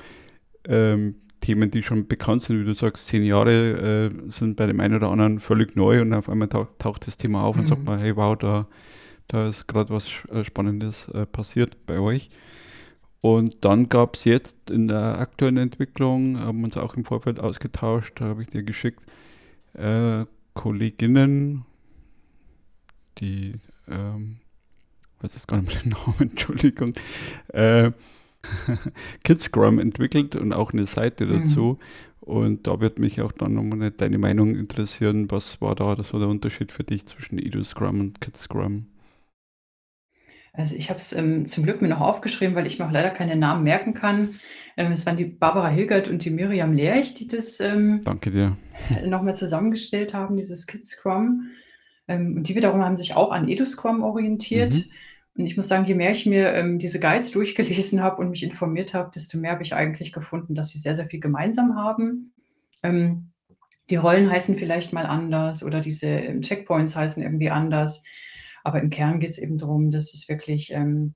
ähm, 0.68 1.16
Themen, 1.42 1.72
die 1.72 1.84
schon 1.84 2.08
bekannt 2.08 2.44
sind, 2.44 2.60
wie 2.62 2.66
du 2.66 2.74
sagst, 2.74 3.08
10 3.08 3.24
Jahre, 3.24 4.10
äh, 4.10 4.32
sind 4.32 4.56
bei 4.58 4.68
dem 4.68 4.80
einen 4.80 4.96
oder 4.96 5.10
anderen 5.12 5.40
völlig 5.40 5.76
neu 5.76 6.02
und 6.02 6.14
auf 6.14 6.30
einmal 6.30 6.48
tau 6.48 6.68
taucht 6.80 7.08
das 7.08 7.18
Thema 7.18 7.44
auf 7.44 7.58
und 7.58 7.68
sagt 7.68 7.82
Mhm. 7.82 7.86
man: 7.86 8.00
„Hey, 8.00 8.16
wow, 8.16 8.38
da 8.38 8.68
da 9.28 9.48
ist 9.48 9.68
grad 9.68 9.90
was 9.90 10.08
äh, 10.32 10.44
Spannendes, 10.44 11.08
äh, 11.10 11.26
passiert 11.26 11.86
bei 11.88 12.00
euch.“ 12.00 12.30
Und 13.22 13.64
dann 13.66 13.88
gab's 13.90 14.26
jetzt 14.26 14.70
in 14.72 14.88
der 14.88 15.20
aktuellen 15.20 15.58
Entwicklung 15.58 16.40
haben 16.40 16.60
wir 16.60 16.66
uns 16.66 16.78
auch 16.78 16.96
im 16.96 17.06
Vorfeld 17.06 17.40
ausgetauscht, 17.40 18.20
da 18.20 18.26
habe 18.26 18.42
ich 18.42 18.50
dir 18.50 18.64
geschickt, 18.64 19.04
äh, 19.74 20.26
Kolleginnen, 20.54 21.66
die, 23.20 23.54
ähm, 23.88 24.38
weiß 25.22 25.36
jetzt 25.36 25.48
gar 25.48 25.62
nicht 25.62 25.84
den 25.84 25.92
Namen, 25.92 26.16
Entschuldigung, 26.32 26.94
äh, 27.50 27.92
Kidscrum 29.24 29.80
entwickelt 29.80 30.36
und 30.36 30.54
auch 30.54 30.74
eine 30.74 30.88
Seite 30.88 31.26
Mhm. 31.26 31.42
dazu. 31.42 31.78
Und 32.20 32.68
da 32.68 32.80
wird 32.80 33.00
mich 33.00 33.22
auch 33.22 33.32
dann 33.32 33.56
nochmal 33.56 33.92
deine 33.92 34.18
Meinung 34.20 34.56
interessieren. 34.56 35.32
Was 35.32 35.60
war 35.62 35.76
da 35.76 36.02
so 36.04 36.20
der 36.20 36.28
Unterschied 36.28 36.72
für 36.72 36.84
dich 36.84 37.06
zwischen 37.08 37.40
EduScrum 37.40 38.00
und 38.00 38.22
Kidscrum? 38.22 38.88
Also, 40.54 40.76
ich 40.76 40.90
habe 40.90 41.00
es, 41.00 41.14
ähm, 41.14 41.46
zum 41.46 41.64
Glück 41.64 41.82
mir 41.82 41.88
noch 41.88 42.02
aufgeschrieben, 42.02 42.56
weil 42.56 42.68
ich 42.68 42.78
mir 42.78 42.86
auch 42.86 42.92
leider 42.92 43.10
keine 43.12 43.38
Namen 43.38 43.64
merken 43.64 43.94
kann. 43.94 44.30
Ähm, 44.76 44.92
es 44.92 45.06
waren 45.06 45.16
die 45.16 45.24
Barbara 45.26 45.70
Hilgert 45.70 46.10
und 46.10 46.26
die 46.26 46.30
Miriam 46.30 46.74
Lerch, 46.74 47.14
die 47.14 47.28
das, 47.28 47.60
ähm, 47.62 48.02
Danke 48.04 48.32
dir. 48.32 48.58
noch 49.06 49.22
mal 49.22 49.34
zusammengestellt 49.34 50.14
haben, 50.14 50.36
dieses 50.36 50.68
Kidscrum. 50.68 51.52
Ähm, 52.08 52.36
und 52.38 52.50
die 52.50 52.56
wiederum 52.56 52.84
haben 52.84 52.98
sich 52.98 53.16
auch 53.16 53.32
an 53.32 53.48
EduScrum 53.48 54.04
orientiert. 54.04 54.74
Mhm. 54.76 54.84
Und 55.38 55.46
ich 55.46 55.56
muss 55.56 55.68
sagen, 55.68 55.86
je 55.86 55.96
mehr 55.96 56.12
ich 56.12 56.26
mir, 56.26 56.54
ähm, 56.54 56.78
diese 56.78 57.00
Guides 57.00 57.32
durchgelesen 57.32 58.02
habe 58.02 58.18
und 58.18 58.30
mich 58.30 58.44
informiert 58.44 58.94
habe, 58.94 59.12
desto 59.14 59.38
mehr 59.38 59.52
habe 59.52 59.64
ich 59.64 59.74
eigentlich 59.74 60.12
gefunden, 60.12 60.56
dass 60.56 60.70
sie 60.70 60.78
sehr, 60.78 60.96
sehr 60.96 61.06
viel 61.06 61.20
gemeinsam 61.20 61.76
haben. 61.76 62.34
Ähm, 62.84 63.32
die 63.90 63.96
Rollen 63.96 64.30
heißen 64.30 64.58
vielleicht 64.58 64.94
mal 64.94 65.06
anders 65.06 65.64
oder 65.64 65.80
diese, 65.80 66.08
ähm, 66.08 66.42
Checkpoints 66.42 66.96
heißen 66.96 67.24
irgendwie 67.24 67.50
anders. 67.50 68.04
Aber 68.64 68.82
im 68.82 68.90
Kern 68.90 69.20
geht's 69.20 69.38
eben 69.38 69.58
drum, 69.58 69.90
dass 69.92 70.14
es 70.14 70.30
wirklich, 70.30 70.72
ähm, 70.72 71.16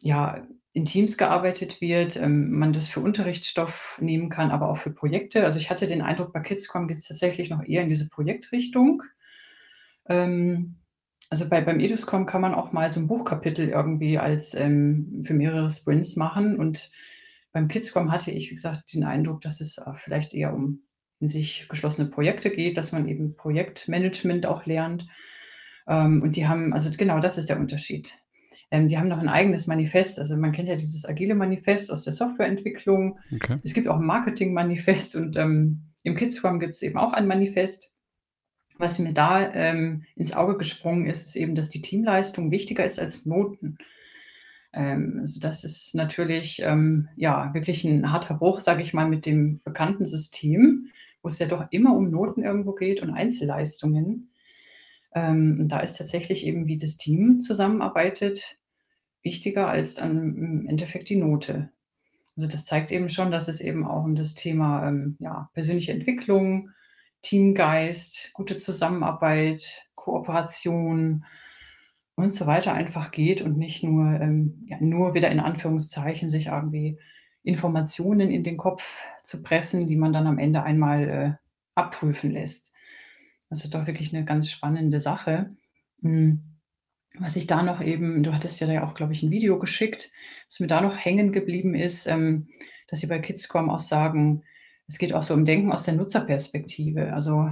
ja, 0.00 0.46
in 0.72 0.84
Teams 0.84 1.18
gearbeitet 1.18 1.80
wird, 1.80 2.16
ähm, 2.16 2.52
man 2.52 2.72
das 2.72 2.88
für 2.88 3.00
Unterrichtsstoff 3.00 3.98
nehmen 4.00 4.28
kann, 4.30 4.50
aber 4.50 4.68
auch 4.70 4.76
für 4.78 4.92
Projekte. 4.92 5.44
Also, 5.44 5.58
ich 5.58 5.70
hatte 5.70 5.86
den 5.86 6.02
Eindruck, 6.02 6.32
bei 6.32 6.40
Kidscrum 6.40 6.86
geht's 6.88 7.08
tatsächlich 7.08 7.50
noch 7.50 7.64
eher 7.64 7.82
in 7.82 7.88
diese 7.88 8.08
Projektrichtung. 8.08 9.02
Ähm, 10.08 10.76
also, 11.30 11.48
bei 11.48 11.60
beim 11.60 11.80
EduScrum 11.80 12.26
kann 12.26 12.40
man 12.40 12.54
auch 12.54 12.72
mal 12.72 12.88
so 12.90 13.00
'n 13.00 13.06
Buchkapitel 13.08 13.68
irgendwie 13.68 14.18
als, 14.18 14.54
ähm 14.54 15.22
für 15.24 15.34
mehrere 15.34 15.68
Sprints 15.70 16.16
machen. 16.16 16.56
Und 16.58 16.90
beim 17.52 17.68
Kidscrum 17.68 18.12
hatte 18.12 18.30
ich, 18.30 18.50
wie 18.50 18.54
gesagt, 18.54 18.94
den 18.94 19.04
Eindruck, 19.04 19.40
dass 19.42 19.60
es, 19.60 19.78
äh, 19.78 19.92
vielleicht 19.94 20.34
eher 20.34 20.54
um 20.54 20.82
in 21.20 21.28
sich 21.28 21.66
geschlossene 21.68 22.08
Projekte 22.08 22.50
geht, 22.50 22.76
dass 22.76 22.92
man 22.92 23.08
eben 23.08 23.36
Projektmanagement 23.36 24.46
auch 24.46 24.66
lernt. 24.66 25.06
Ähm, 25.88 26.22
und 26.22 26.36
die 26.36 26.46
haben 26.48 26.72
also, 26.74 26.90
genau 26.96 27.20
das 27.20 27.38
ist 27.38 27.48
der 27.50 27.60
Unterschied. 27.60 28.18
Ähm, 28.70 28.86
die 28.88 28.98
haben 28.98 29.08
noch 29.08 29.20
'n 29.20 29.28
eigenes 29.28 29.66
Manifest. 29.68 30.18
Also, 30.20 30.36
man 30.38 30.52
kennt 30.52 30.68
ja 30.68 30.76
dieses 30.76 31.06
agile 31.06 31.34
Manifest 31.36 31.92
aus 31.92 32.04
der 32.04 32.12
Softwareentwicklung. 32.14 33.18
Okay. 33.34 33.58
Es 33.64 33.74
gibt 33.74 33.88
auch 33.88 33.98
'n 33.98 34.06
Marketingmanifest 34.06 35.16
und, 35.16 35.36
ähm, 35.36 35.84
im 36.04 36.16
Kidscrum 36.16 36.60
gibt's 36.60 36.82
eben 36.82 36.98
auch 36.98 37.12
ein 37.14 37.26
Manifest. 37.28 37.90
Was 38.80 39.00
mir 39.00 39.12
da, 39.12 39.52
ähm, 39.54 40.04
ins 40.14 40.32
Auge 40.34 40.56
gesprungen 40.56 41.06
ist, 41.06 41.26
ist 41.26 41.36
eben, 41.36 41.56
dass 41.56 41.68
die 41.68 41.82
Teamleistung 41.82 42.52
wichtiger 42.52 42.84
ist 42.84 43.00
als 43.00 43.26
Noten. 43.26 43.76
Ähm, 44.74 45.18
also, 45.20 45.40
das 45.40 45.64
ist 45.64 45.94
natürlich, 45.94 46.62
ähm, 46.64 47.08
ja, 47.16 47.54
wirklich 47.54 47.84
'n 47.84 48.12
harter 48.12 48.34
Bruch, 48.34 48.60
sage 48.60 48.82
ich 48.82 48.94
mal, 48.94 49.08
mit 49.08 49.26
dem 49.26 49.60
bekannten 49.64 50.06
System, 50.06 50.88
wo 51.22 51.28
es 51.28 51.38
ja 51.40 51.46
doch 51.48 51.66
immer 51.70 51.94
um 51.96 52.10
Noten 52.10 52.42
irgendwo 52.44 52.72
geht 52.72 53.02
und 53.02 53.10
Einzelleistungen. 53.12 54.30
Ähm, 55.14 55.68
da 55.68 55.80
ist 55.80 55.98
tatsächlich 55.98 56.46
eben, 56.46 56.66
wie 56.68 56.78
das 56.78 56.96
Team 56.98 57.40
zusammenarbeitet, 57.40 58.58
wichtiger 59.22 59.68
als 59.68 59.94
dann 59.96 60.36
im 60.36 60.66
Endeffekt 60.68 61.10
die 61.10 61.16
Note. 61.16 61.70
Also, 62.36 62.48
das 62.50 62.64
zeigt 62.66 62.92
eben 62.92 63.08
schon, 63.10 63.30
dass 63.32 63.48
es 63.48 63.60
eben 63.60 63.86
auch 63.86 64.04
um 64.04 64.16
das 64.16 64.34
Thema, 64.34 64.88
ähm, 64.88 65.16
ja, 65.20 65.50
persönliche 65.54 65.92
Entwicklung, 65.92 66.70
Teamgeist, 67.24 68.30
gute 68.34 68.56
Zusammenarbeit, 68.56 69.88
Kooperation 69.96 71.24
und 72.16 72.30
so 72.30 72.46
weiter 72.46 72.74
einfach 72.74 73.10
geht 73.12 73.42
und 73.42 73.58
nicht 73.58 73.82
nur, 73.84 74.20
ähm 74.20 74.64
ja, 74.66 74.78
nur 74.80 75.14
wieder 75.14 75.30
in 75.30 75.40
Anführungszeichen 75.40 76.28
sich 76.28 76.46
irgendwie 76.48 76.98
Informationen 77.44 78.30
in 78.30 78.44
den 78.44 78.56
Kopf 78.58 79.00
zu 79.22 79.42
pressen, 79.42 79.86
die 79.86 79.96
man 79.96 80.12
dann 80.12 80.26
am 80.26 80.38
Ende 80.38 80.62
einmal, 80.64 81.08
äh, 81.08 81.32
abprüfen 81.76 82.32
lässt. 82.32 82.74
Also, 83.50 83.68
doch 83.70 83.86
wirklich 83.86 84.12
'ne 84.12 84.24
ganz 84.24 84.50
spannende 84.50 85.00
Sache. 85.00 85.56
Hm, 86.02 86.42
was 87.18 87.36
ich 87.36 87.46
da 87.48 87.62
noch 87.64 87.82
eben 87.82 88.22
du 88.24 88.34
hattest 88.34 88.60
ja 88.60 88.66
da 88.68 88.84
auch, 88.84 88.94
glaube 88.94 89.12
ich, 89.14 89.22
'n 89.24 89.30
Video 89.32 89.58
geschickt. 89.60 90.12
Was 90.48 90.60
mir 90.60 90.68
da 90.68 90.80
noch 90.82 90.98
hängen 90.98 91.32
geblieben 91.32 91.74
ist, 91.76 92.06
ähm, 92.08 92.48
dass 92.88 93.00
sie 93.00 93.08
bei 93.08 93.18
Kidscrum 93.20 93.70
auch 93.70 93.80
sagen, 93.80 94.44
es 94.88 94.98
geht 94.98 95.14
auch 95.14 95.22
so 95.22 95.34
um 95.34 95.44
Denken 95.44 95.72
aus 95.72 95.84
der 95.84 95.94
Nutzerperspektive. 95.94 97.12
Also, 97.12 97.50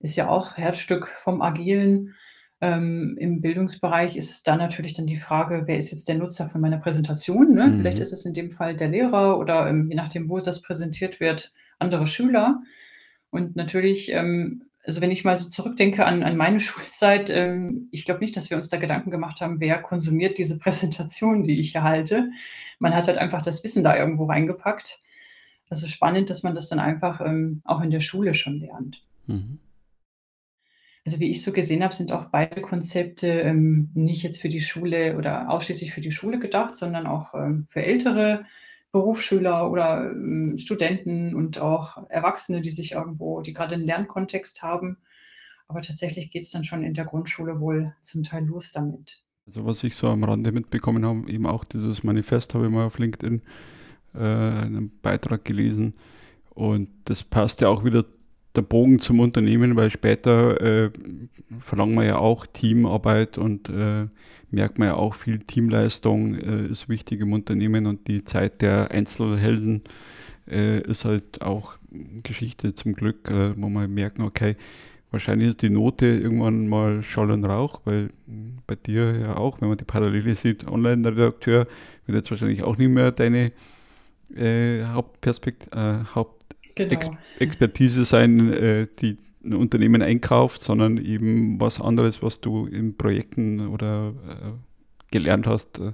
ist 0.00 0.16
ja 0.16 0.28
auch 0.28 0.56
Herzstück 0.56 1.08
vom 1.18 1.42
Agilen. 1.42 2.14
Ähm, 2.62 3.16
im 3.18 3.40
Bildungsbereich 3.40 4.16
ist 4.16 4.46
da 4.46 4.56
natürlich 4.56 4.92
dann 4.94 5.06
die 5.06 5.16
Frage: 5.16 5.62
„Wer 5.66 5.78
ist 5.78 5.90
jetzt 5.92 6.08
der 6.08 6.16
Nutzer 6.16 6.48
von 6.48 6.60
meiner 6.60 6.78
Präsentation“, 6.78 7.54
ne? 7.54 7.74
Vielleicht 7.76 7.98
Mhm. 7.98 8.02
ist 8.02 8.12
es 8.12 8.24
in 8.26 8.34
dem 8.34 8.50
Fall 8.50 8.76
der 8.76 8.88
Lehrer 8.88 9.38
oder, 9.38 9.66
ähm, 9.68 9.88
je 9.88 9.96
nachdem, 9.96 10.28
wo 10.28 10.38
das 10.40 10.62
präsentiert 10.62 11.20
wird, 11.20 11.52
andere 11.78 12.06
Schüler. 12.06 12.62
Und 13.30 13.56
natürlich, 13.56 14.10
ähm 14.12 14.62
also, 14.82 15.02
wenn 15.02 15.10
ich 15.10 15.24
mal 15.24 15.36
so 15.36 15.46
zurückdenke 15.50 16.06
an 16.06 16.22
an 16.22 16.36
meine 16.38 16.58
Schulzeit, 16.60 17.28
ähm, 17.30 17.88
ich 17.92 18.04
glaube 18.06 18.20
nicht, 18.20 18.34
dass 18.36 18.48
wir 18.50 18.56
uns 18.56 18.70
da 18.70 18.78
Gedanken 18.78 19.10
gemacht 19.10 19.40
haben, 19.42 19.60
wer 19.60 19.78
konsumiert 19.82 20.38
diese 20.38 20.58
Präsentation, 20.60 21.42
die 21.44 21.60
ich 21.60 21.72
hier 21.72 21.82
halte. 21.82 22.30
Man 22.78 22.94
hat 22.94 23.06
halt 23.08 23.18
einfach 23.18 23.42
das 23.42 23.62
Wissen 23.64 23.84
da 23.84 23.96
irgendwo 23.96 24.24
reingepackt. 24.24 25.00
Also, 25.70 25.86
spannend, 25.86 26.30
dass 26.30 26.42
man 26.42 26.54
das 26.54 26.68
dann 26.68 26.80
einfach, 26.80 27.20
ähm, 27.20 27.62
auch 27.64 27.80
in 27.80 27.90
der 27.90 28.00
Schule 28.00 28.34
schon 28.34 28.58
lernt. 28.58 29.02
Mhm. 29.28 29.60
Also, 31.06 31.18
wie 31.18 31.30
ich 31.30 31.42
so 31.42 31.52
gesehen 31.52 31.82
habe, 31.82 31.94
sind 31.94 32.12
auch 32.12 32.26
beide 32.26 32.60
Konzepte, 32.60 33.26
ähm, 33.28 33.90
nicht 33.94 34.22
jetzt 34.22 34.40
für 34.40 34.50
die 34.50 34.60
Schule 34.60 35.16
oder 35.16 35.48
ausschließlich 35.48 35.92
für 35.92 36.02
die 36.02 36.10
Schule 36.10 36.38
gedacht, 36.38 36.76
sondern 36.76 37.06
auch, 37.06 37.34
ähm, 37.34 37.64
für 37.68 37.82
ältere 37.82 38.44
Berufsschüler 38.92 39.70
oder, 39.70 40.10
ähm, 40.10 40.58
Studenten 40.58 41.34
und 41.34 41.58
auch 41.58 42.10
Erwachsene, 42.10 42.60
die 42.60 42.70
sich 42.70 42.92
irgendwo 42.92 43.40
die 43.40 43.54
grade 43.54 43.76
'n 43.76 43.82
Lernkontext 43.84 44.62
haben. 44.62 44.98
Aber 45.68 45.80
tatsächlich 45.82 46.30
geht's 46.30 46.50
dann 46.50 46.64
schon 46.64 46.82
in 46.82 46.94
der 46.94 47.04
Grundschule 47.06 47.60
wohl 47.60 47.94
zum 48.02 48.22
Teil 48.24 48.44
los 48.44 48.72
damit. 48.72 49.22
Also, 49.46 49.64
was 49.64 49.82
ich 49.84 49.96
so 49.96 50.08
am 50.08 50.22
Rande 50.24 50.52
mitbekommen 50.52 51.04
habe, 51.06 51.30
eben 51.30 51.46
auch 51.46 51.64
dieses 51.64 52.04
Manifest 52.04 52.54
habe 52.54 52.66
ich 52.66 52.70
mal 52.72 52.86
auf 52.86 52.98
LinkedIn, 52.98 53.42
äh, 54.14 54.66
in 54.66 54.72
'nem 54.72 54.90
Beitrag 55.02 55.44
gelesen. 55.44 55.94
Und 56.50 56.88
das 57.04 57.22
passt 57.22 57.60
ja 57.60 57.68
auch 57.68 57.84
wieder 57.84 58.04
der 58.56 58.62
Bogen 58.62 58.98
zum 58.98 59.20
Unternehmen, 59.20 59.76
weil 59.76 59.90
später, 59.90 60.60
äh, 60.60 60.90
verlangen 61.60 61.94
wir 61.94 62.04
ja 62.04 62.18
auch 62.18 62.46
Teamarbeit 62.46 63.38
und, 63.38 63.68
äh, 63.68 64.08
merkt 64.50 64.78
man 64.78 64.88
ja 64.88 64.94
auch 64.94 65.14
viel 65.14 65.38
Teamleistung, 65.38 66.34
äh, 66.34 66.66
ist 66.66 66.88
wichtig 66.88 67.20
im 67.20 67.32
Unternehmen 67.32 67.86
und 67.86 68.08
die 68.08 68.24
Zeit 68.24 68.60
der 68.62 68.90
Einzelhelden, 68.90 69.82
äh, 70.50 70.80
ist 70.80 71.04
halt 71.04 71.42
auch 71.42 71.76
Geschichte 72.22 72.74
zum 72.74 72.94
Glück, 72.94 73.30
äh, 73.30 73.54
wo 73.56 73.68
wir 73.68 73.86
merken, 73.88 74.22
okay, 74.22 74.56
wahrscheinlich 75.12 75.50
ist 75.50 75.62
die 75.62 75.70
Note 75.70 76.06
irgendwann 76.06 76.68
mal 76.68 77.02
Schall 77.02 77.30
und 77.30 77.44
Rauch, 77.44 77.80
weil 77.84 78.10
bei 78.66 78.74
dir 78.76 79.16
ja 79.18 79.36
auch, 79.36 79.60
wenn 79.60 79.68
man 79.68 79.78
die 79.78 79.84
Parallele 79.84 80.34
sieht, 80.34 80.66
Online-Redakteur 80.68 81.66
wird 82.06 82.16
jetzt 82.16 82.30
wahrscheinlich 82.30 82.62
auch 82.62 82.76
nicht 82.76 82.90
mehr 82.90 83.12
deine, 83.12 83.52
äh, 84.36 84.84
Hauptperspekt 84.84 85.68
äh, 85.74 86.04
Hauptex 86.14 86.38
Genau. 86.76 88.04
Sein, 88.04 88.52
äh, 88.52 88.86
die 89.00 89.18
'n 89.44 89.54
Unternehmen 89.54 90.02
einkauft, 90.02 90.62
sondern 90.62 90.98
eben 90.98 91.60
was 91.60 91.80
anderes, 91.80 92.22
was 92.22 92.40
du 92.40 92.66
in 92.66 92.96
Projekten 92.96 93.66
oder, 93.68 94.14
äh, 94.28 94.52
gelernt 95.10 95.46
hast, 95.46 95.78
äh, 95.78 95.92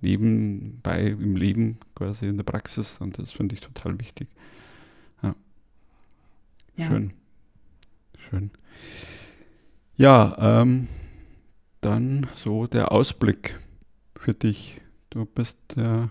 nebenbei 0.00 1.06
im 1.08 1.36
Leben 1.36 1.78
quasi 1.94 2.26
in 2.26 2.36
der 2.36 2.44
Praxis 2.44 2.98
und 3.00 3.18
das 3.18 3.32
finde 3.32 3.54
ich 3.54 3.60
total 3.60 3.98
wichtig. 4.00 4.28
Ja. 5.22 5.34
Ja. 6.76 6.86
Schön. 6.86 7.10
Schön. 8.28 8.50
Ja, 9.96 10.36
ähm, 10.62 10.86
dann 11.80 12.26
so 12.36 12.66
der 12.66 12.92
Ausblick 12.92 13.56
für 14.16 14.34
dich. 14.34 14.80
Du 15.10 15.24
bist 15.24 15.58
ja, 15.76 16.10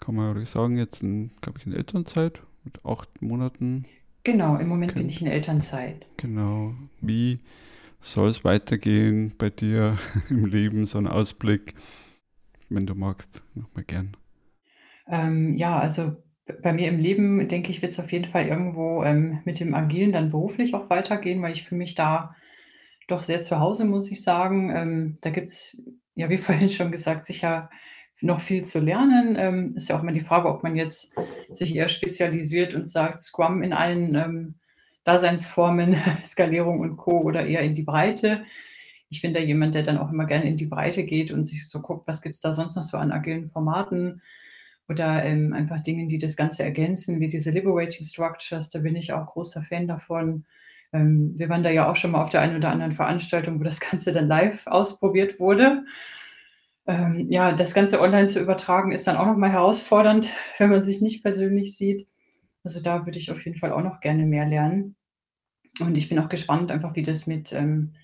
kann 0.00 0.14
man 0.14 0.32
ruhig 0.36 0.48
sagen, 0.50 0.76
jetzt 0.78 1.02
in, 1.02 1.30
glaube 1.40 1.58
ich, 1.58 1.66
in 1.66 1.72
Elternzeit 1.72 2.42
mit 2.64 2.84
8 2.84 3.22
Monaten. 3.22 3.86
Genau, 4.24 4.56
im 4.56 4.68
Moment 4.68 4.94
bin 4.94 5.02
Kind. 5.02 5.10
ich 5.10 5.20
in 5.20 5.26
Elternzeit. 5.26 6.06
Genau. 6.16 6.74
Wie 7.00 7.38
soll 8.02 8.30
es 8.30 8.44
weitergehen 8.44 9.34
bei 9.38 9.50
dir 9.50 9.98
im 10.30 10.46
Leben? 10.46 10.86
So 10.86 10.98
'n 10.98 11.06
Ausblick, 11.06 11.74
wenn 12.70 12.86
du 12.86 12.94
magst, 12.94 13.42
noch 13.54 13.74
mal 13.74 13.84
gern. 13.84 14.16
Ähm, 15.08 15.56
ja, 15.56 15.78
also, 15.78 16.16
bei 16.62 16.72
mir 16.72 16.88
im 16.88 16.98
Leben, 16.98 17.46
denke 17.48 17.70
ich, 17.70 17.82
wird's 17.82 18.00
auf 18.00 18.12
jeden 18.12 18.30
Fall 18.30 18.46
irgendwo, 18.46 19.04
ähm, 19.04 19.40
mit 19.44 19.60
dem 19.60 19.74
Agilen 19.74 20.12
dann 20.12 20.30
beruflich 20.30 20.74
auch 20.74 20.90
weitergehen, 20.90 21.42
weil 21.42 21.52
ich 21.52 21.64
fühle 21.64 21.78
mich 21.78 21.94
da 21.94 22.34
doch 23.08 23.22
sehr 23.22 23.40
zu 23.42 23.60
Hause, 23.60 23.84
muss 23.84 24.10
ich 24.10 24.22
sagen. 24.22 24.70
Ähm, 24.74 25.18
da 25.22 25.30
gibt's, 25.30 25.82
ja, 26.14 26.30
wie 26.30 26.38
vorhin 26.38 26.68
schon 26.68 26.92
gesagt, 26.92 27.26
sicher 27.26 27.70
noch 28.20 28.40
viel 28.40 28.64
zu 28.64 28.80
lernen. 28.80 29.36
Ähm, 29.38 29.76
ist 29.76 29.88
ja 29.88 29.96
auch 29.96 30.02
immer 30.02 30.12
die 30.12 30.20
Frage, 30.20 30.48
ob 30.48 30.62
man 30.62 30.76
jetzt 30.76 31.14
sich 31.48 31.74
eher 31.74 31.88
spezialisiert 31.88 32.74
und 32.74 32.86
sagt, 32.86 33.20
Scrum 33.20 33.62
in 33.62 33.72
allen, 33.72 34.14
ähm, 34.14 34.54
Daseinsformen, 35.04 35.96
Skalierung 36.24 36.80
und 36.80 36.96
Co. 36.96 37.20
oder 37.20 37.46
eher 37.46 37.62
in 37.62 37.74
die 37.74 37.82
Breite. 37.82 38.44
ich 39.08 39.22
bin 39.22 39.34
da 39.34 39.40
jemand, 39.40 39.74
der 39.74 39.82
dann 39.82 39.98
auch 39.98 40.10
immer 40.12 40.26
gerne 40.26 40.46
in 40.46 40.56
die 40.56 40.66
Breite 40.66 41.04
geht 41.04 41.32
und 41.32 41.44
sich 41.44 41.68
so 41.68 41.80
guckt, 41.80 42.06
was 42.06 42.22
gibt 42.22 42.36
es 42.36 42.40
da 42.40 42.52
sonst 42.52 42.76
noch 42.76 42.84
so 42.84 42.96
an 42.96 43.10
agilen 43.10 43.50
Formaten 43.50 44.22
oder 44.88 45.24
ähm, 45.24 45.52
einfach 45.52 45.80
Dingen, 45.80 46.08
die 46.08 46.18
das 46.18 46.36
Ganze 46.36 46.62
ergänzen, 46.62 47.20
wie 47.20 47.28
diese 47.28 47.50
Liberating 47.50 48.04
Structures. 48.04 48.70
Da 48.70 48.80
bin 48.80 48.96
ich 48.96 49.12
auch 49.12 49.26
großer 49.26 49.62
Fan 49.62 49.88
davon. 49.88 50.44
Ähm, 50.92 51.34
wir 51.36 51.48
waren 51.48 51.62
da 51.62 51.70
ja 51.70 51.90
auch 51.90 51.96
schon 51.96 52.12
mal 52.12 52.22
auf 52.22 52.30
der 52.30 52.40
einen 52.40 52.56
oder 52.56 52.70
anderen 52.70 52.92
Veranstaltung, 52.92 53.58
wo 53.58 53.64
das 53.64 53.80
Ganze 53.80 54.12
dann 54.12 54.28
live 54.28 54.66
ausprobiert 54.66 55.40
wurde. 55.40 55.84
Ähm, 56.90 57.26
ja, 57.28 57.52
das 57.52 57.72
Ganze 57.72 58.00
online 58.00 58.26
zu 58.26 58.40
übertragen 58.40 58.90
ist 58.90 59.06
dann 59.06 59.16
auch 59.16 59.26
nochmal 59.26 59.52
herausfordernd, 59.52 60.28
wenn 60.58 60.70
man 60.70 60.80
sich 60.80 61.00
nicht 61.00 61.22
persönlich 61.22 61.76
sieht. 61.76 62.08
Also 62.64 62.80
da 62.80 63.06
würde 63.06 63.18
ich 63.18 63.30
auf 63.30 63.44
jeden 63.44 63.58
Fall 63.58 63.72
auch 63.72 63.82
noch 63.82 64.00
gerne 64.00 64.26
mehr 64.26 64.44
lernen. 64.44 64.96
Und 65.78 65.96
ich 65.96 66.08
bin 66.08 66.18
auch 66.18 66.28
gespannt, 66.28 66.72
einfach 66.72 66.96
wie 66.96 67.02
das 67.02 67.28
mit, 67.28 67.52
ähm, 67.52 67.94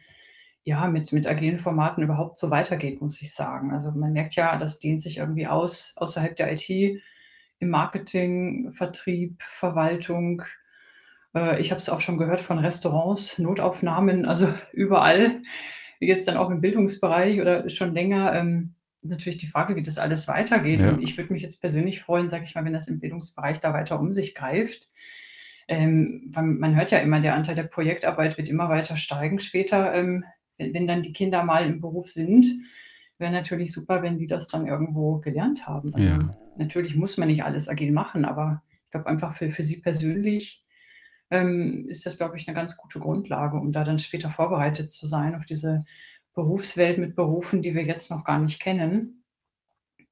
ja, 0.63 0.87
mit, 0.87 1.13
mit 1.13 1.27
agilen 1.27 1.59
Formaten 1.59 2.05
überhaupt 2.05 2.39
so 2.39 2.51
weitergeht, 2.51 3.01
muss 3.01 3.21
ich 3.21 3.35
sagen. 3.35 3.73
Also 3.73 3.91
man 3.91 4.13
merkt 4.13 4.37
ja, 4.37 4.57
das 4.57 4.79
dehnt 4.79 5.01
sich 5.01 5.19
irgendwie 5.19 5.49
aus 5.49 5.95
außerhalb 5.97 6.37
der 6.37 6.53
IT, 6.53 7.03
im 7.59 7.71
Marketing, 7.71 8.71
Vertrieb, 8.71 9.43
Verwaltung. 9.43 10.43
Äh, 11.35 11.61
ich 11.61 11.73
habe 11.73 11.81
es 11.81 11.89
auch 11.89 12.01
schon 12.01 12.19
gehört 12.19 12.41
von 12.41 12.61
Restaurants, 12.61 13.39
Notaufnahmen, 13.41 14.27
also 14.27 14.55
überall. 14.73 15.41
Jetzt 15.99 16.29
dann 16.29 16.37
auch 16.37 16.51
im 16.51 16.61
Bildungsbereich 16.61 17.41
oder 17.41 17.69
schon 17.69 17.93
länger. 17.93 18.33
Ähm, 18.35 18.76
natürlich 19.09 19.39
die 19.39 19.47
Frage, 19.47 19.77
wie 19.77 19.83
das 19.83 19.99
alles 19.99 20.29
weitergeht. 20.29 20.81
Ja. 20.81 20.91
Und 20.91 21.03
ich 21.03 21.17
würde 21.17 21.33
mich 21.33 21.43
jetzt 21.43 21.61
persönlich 21.61 22.01
freuen, 22.01 22.29
sage 22.29 22.45
ich 22.45 22.55
mal, 22.55 22.65
wenn 22.65 22.73
das 22.73 22.89
im 22.89 23.01
Bildungsbereich 23.01 23.61
da 23.61 23.73
weiter 23.73 23.99
um 23.99 24.13
sich 24.13 24.35
greift. 24.35 24.89
Ähm, 25.69 26.31
man 26.35 26.77
hört 26.77 26.91
ja 26.91 26.99
immer, 26.99 27.21
der 27.21 27.35
Anteil 27.35 27.57
der 27.57 27.65
Projektarbeit 27.65 28.39
wird 28.39 28.49
immer 28.49 28.69
weiter 28.69 28.97
steigen 28.97 29.39
später, 29.39 29.95
ähm, 29.95 30.25
wenn, 30.59 30.75
wenn, 30.75 30.87
dann 30.87 31.03
die 31.03 31.13
Kinder 31.13 31.43
mal 31.43 31.67
im 31.67 31.81
Beruf 31.81 32.09
sind. 32.09 32.47
Wäre 33.19 33.33
natürlich 33.33 33.73
super, 33.73 34.03
wenn 34.03 34.19
die 34.19 34.27
das 34.27 34.49
dann 34.49 34.67
irgendwo 34.67 35.19
gelernt 35.19 35.67
haben. 35.67 35.95
Also 35.95 36.07
ja. 36.07 36.19
natürlich 36.57 36.95
muss 36.95 37.17
man 37.17 37.29
nicht 37.29 37.45
alles 37.45 37.69
agil 37.69 37.91
machen, 37.91 38.25
aber 38.25 38.63
ich 38.85 38.91
glaube 38.91 39.07
einfach 39.07 39.35
für, 39.35 39.51
für 39.51 39.63
sie 39.63 39.81
persönlich 39.81 40.63
ähm, 41.31 41.87
ist 41.89 42.07
das, 42.07 42.17
glaube 42.17 42.37
ich, 42.37 42.47
eine 42.47 42.55
ganz 42.55 42.77
gute 42.77 43.01
Grundlage, 43.01 43.57
um 43.57 43.73
da 43.73 43.85
dann 43.85 43.99
später 43.99 44.31
vorbereitet 44.31 44.91
zu 44.91 45.07
sein 45.07 45.35
auf 45.35 45.45
diese 45.45 45.85
Berufswelt 46.37 46.99
mit 46.99 47.17
Berufen, 47.17 47.63
die 47.63 47.75
wir 47.75 47.85
jetzt 47.85 48.11
noch 48.11 48.23
gar 48.23 48.39
nicht 48.39 48.61
kennen, 48.61 49.25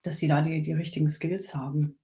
dass 0.02 0.16
sie 0.16 0.26
da 0.26 0.40
die, 0.40 0.62
die 0.62 0.72
richtigen 0.72 1.08
Skills 1.08 1.54
haben. 1.54 1.98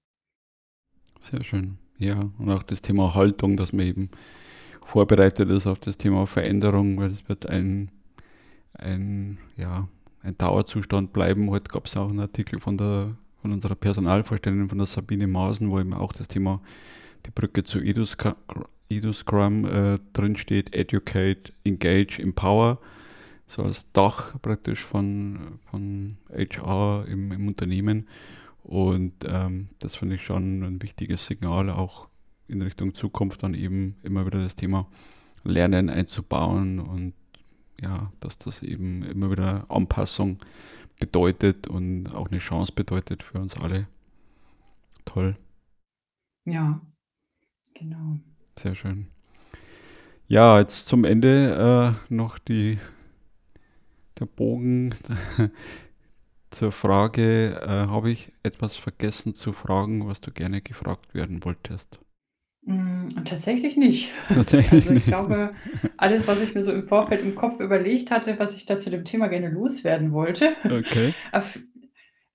Sehr 1.19 1.43
schön. 1.43 1.79
Ja, 1.97 2.31
und 2.37 2.49
auch 2.49 2.63
das 2.63 2.81
Thema 2.81 3.15
Haltung, 3.15 3.57
dass 3.57 3.73
man 3.73 3.85
eben 3.85 4.09
vorbereitet 4.83 5.49
ist 5.49 5.67
auf 5.67 5.79
das 5.79 5.97
Thema 5.97 6.27
Veränderung, 6.27 6.97
weil 6.97 7.11
es 7.11 7.27
wird 7.27 7.47
ein, 7.47 7.91
ein, 8.73 9.39
ja, 9.57 9.87
ein 10.21 10.37
Dauerzustand 10.37 11.13
bleiben. 11.13 11.49
Heute 11.49 11.71
gab 11.71 11.87
es 11.87 11.97
auch 11.97 12.09
einen 12.09 12.19
Artikel 12.19 12.59
von, 12.59 12.77
der, 12.77 13.15
von 13.41 13.51
unserer 13.51 13.75
Personalvorstellerin, 13.75 14.69
von 14.69 14.77
der 14.77 14.87
Sabine 14.87 15.25
Maaßen, 15.27 15.69
wo 15.69 15.79
eben 15.79 15.93
auch 15.93 16.13
das 16.13 16.27
Thema 16.27 16.61
die 17.25 17.31
Brücke 17.31 17.63
zu 17.63 17.79
EduScrum 17.79 19.65
äh, 19.65 19.99
drinsteht, 20.13 20.75
Educate, 20.75 21.53
Engage, 21.63 22.19
Empower 22.21 22.79
so 23.51 23.63
als 23.63 23.91
Dach 23.91 24.41
praktisch 24.41 24.83
von, 24.83 25.59
von 25.69 26.17
HR 26.29 27.05
im, 27.07 27.31
im 27.31 27.47
Unternehmen. 27.47 28.07
Und 28.63 29.13
ähm, 29.27 29.69
das 29.79 29.95
finde 29.95 30.15
ich 30.15 30.23
schon 30.23 30.63
ein 30.63 30.81
wichtiges 30.81 31.25
Signal, 31.25 31.69
auch 31.69 32.07
in 32.47 32.61
Richtung 32.61 32.93
Zukunft 32.93 33.43
dann 33.43 33.53
eben 33.53 33.95
immer 34.03 34.25
wieder 34.25 34.41
das 34.41 34.55
Thema 34.55 34.87
Lernen 35.43 35.89
einzubauen 35.89 36.79
und 36.79 37.13
ja, 37.81 38.11
dass 38.19 38.37
das 38.37 38.61
eben 38.61 39.03
immer 39.03 39.31
wieder 39.31 39.65
Anpassung 39.69 40.37
bedeutet 40.99 41.67
und 41.67 42.13
auch 42.13 42.29
eine 42.29 42.37
Chance 42.37 42.71
bedeutet 42.73 43.23
für 43.23 43.39
uns 43.39 43.57
alle. 43.57 43.87
Toll. 45.03 45.35
Ja, 46.45 46.79
genau. 47.73 48.19
Sehr 48.57 48.75
schön. 48.75 49.07
Ja, 50.27 50.59
jetzt 50.59 50.85
zum 50.85 51.03
Ende 51.03 51.97
äh, 52.09 52.13
noch 52.13 52.37
die 52.37 52.77
der 54.21 54.27
Bogen 54.27 54.95
zur 56.51 56.71
Frage, 56.71 57.59
äh, 57.61 57.67
habe 57.67 58.11
ich 58.11 58.31
etwas 58.43 58.77
vergessen 58.77 59.33
zu 59.33 59.51
fragen, 59.51 60.07
was 60.07 60.21
du 60.21 60.31
gerne 60.31 60.61
gefragt 60.61 61.13
werden 61.13 61.43
wolltest? 61.43 61.99
Mm, 62.63 63.07
tatsächlich 63.25 63.75
nicht. 63.75 64.11
Tatsächlich 64.27 64.83
also 64.83 64.93
ich 64.93 64.95
nicht. 64.99 65.07
glaube, 65.07 65.53
alles, 65.97 66.27
was 66.27 66.43
ich 66.43 66.53
mir 66.53 66.61
so 66.61 66.71
im 66.71 66.87
Vorfeld 66.87 67.23
im 67.23 67.35
Kopf 67.35 67.59
überlegt 67.59 68.11
hatte, 68.11 68.37
was 68.37 68.55
ich 68.55 68.65
da 68.65 68.77
zu 68.77 68.91
dem 68.91 69.03
Thema 69.03 69.27
gerne 69.27 69.49
loswerden 69.49 70.13
wollte. 70.13 70.55
Okay. 70.63 71.13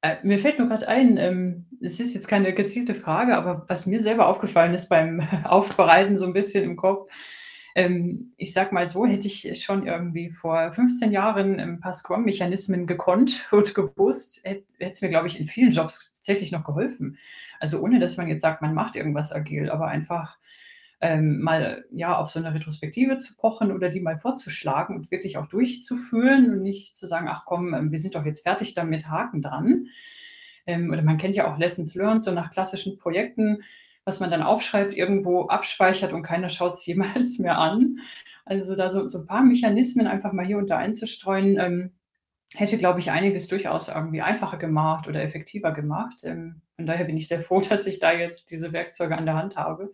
Äh, 0.02 0.16
mir 0.22 0.38
fällt 0.38 0.58
nur 0.58 0.68
gerade 0.68 0.86
ein, 0.88 1.16
ähm, 1.16 1.66
es 1.80 1.98
ist 2.00 2.14
jetzt 2.14 2.28
keine 2.28 2.52
gezielte 2.52 2.94
Frage, 2.94 3.34
aber 3.34 3.64
was 3.68 3.86
mir 3.86 3.98
selber 3.98 4.28
aufgefallen 4.28 4.74
ist 4.74 4.88
beim 4.88 5.20
Aufbereiten 5.44 6.18
so 6.18 6.26
ein 6.26 6.34
bisschen 6.34 6.64
im 6.64 6.76
Kopf, 6.76 7.10
ähm, 7.76 8.32
ich 8.38 8.54
sag 8.54 8.72
mal 8.72 8.86
so, 8.86 9.04
hätte 9.04 9.26
ich 9.26 9.62
schon 9.62 9.86
irgendwie 9.86 10.30
vor 10.30 10.72
15 10.72 11.12
Jahren 11.12 11.60
ein 11.60 11.78
paar 11.78 11.92
Scrum-Mechanismen 11.92 12.86
gekonnt 12.86 13.46
und 13.52 13.74
gewusst, 13.74 14.40
hätte 14.44 14.64
es 14.78 15.02
mir, 15.02 15.10
glaube 15.10 15.26
ich, 15.26 15.38
in 15.38 15.44
vielen 15.44 15.70
Jobs 15.70 16.14
tatsächlich 16.14 16.52
noch 16.52 16.64
geholfen. 16.64 17.18
Also 17.60 17.78
ohne, 17.80 18.00
dass 18.00 18.16
man 18.16 18.28
jetzt 18.28 18.40
sagt, 18.40 18.62
man 18.62 18.72
macht 18.72 18.96
irgendwas 18.96 19.30
agil, 19.30 19.68
aber 19.68 19.88
einfach 19.88 20.38
ähm, 21.02 21.42
mal 21.42 21.84
ja 21.90 22.16
auf 22.16 22.30
so 22.30 22.38
eine 22.38 22.54
Retrospektive 22.54 23.18
zu 23.18 23.36
pochen 23.36 23.70
oder 23.70 23.90
die 23.90 24.00
mal 24.00 24.16
vorzuschlagen 24.16 24.96
und 24.96 25.10
wirklich 25.10 25.36
auch 25.36 25.46
durchzuführen 25.46 26.50
und 26.50 26.62
nicht 26.62 26.96
zu 26.96 27.06
sagen, 27.06 27.28
ach 27.28 27.44
komm, 27.44 27.74
ähm, 27.74 27.92
wir 27.92 27.98
sind 27.98 28.14
doch 28.14 28.24
jetzt 28.24 28.42
fertig 28.42 28.72
damit, 28.72 29.10
Haken 29.10 29.42
dran. 29.42 29.88
Ähm, 30.66 30.90
oder 30.90 31.02
man 31.02 31.18
kennt 31.18 31.36
ja 31.36 31.52
auch 31.52 31.58
Lessons 31.58 31.94
Learned, 31.94 32.22
so 32.22 32.30
nach 32.30 32.48
klassischen 32.48 32.96
Projekten 32.96 33.62
was 34.06 34.20
man 34.20 34.30
dann 34.30 34.42
aufschreibt, 34.42 34.94
irgendwo 34.94 35.48
abspeichert 35.48 36.14
und 36.14 36.22
keiner 36.22 36.48
schaut 36.48 36.74
es 36.74 36.86
jemals 36.86 37.38
mehr 37.38 37.58
an. 37.58 37.98
Also 38.46 38.76
da 38.76 38.88
so, 38.88 39.04
so 39.04 39.18
ein 39.18 39.26
paar 39.26 39.42
Mechanismen 39.42 40.06
einfach 40.06 40.32
mal 40.32 40.46
hier 40.46 40.56
und 40.56 40.70
da 40.70 40.78
einzustreuen, 40.78 41.58
ähm, 41.58 41.90
hätte, 42.54 42.78
glaube 42.78 43.00
ich, 43.00 43.10
einiges 43.10 43.48
durchaus 43.48 43.88
irgendwie 43.88 44.22
einfacher 44.22 44.56
gemacht 44.56 45.08
oder 45.08 45.22
effektiver 45.22 45.72
gemacht. 45.72 46.20
Ähm, 46.22 46.62
von 46.76 46.86
daher 46.86 47.04
bin 47.04 47.16
ich 47.16 47.26
sehr 47.26 47.42
froh, 47.42 47.60
dass 47.68 47.86
ich 47.86 47.98
da 47.98 48.12
jetzt 48.12 48.52
diese 48.52 48.72
Werkzeuge 48.72 49.18
an 49.18 49.26
der 49.26 49.34
Hand 49.34 49.56
habe. 49.56 49.92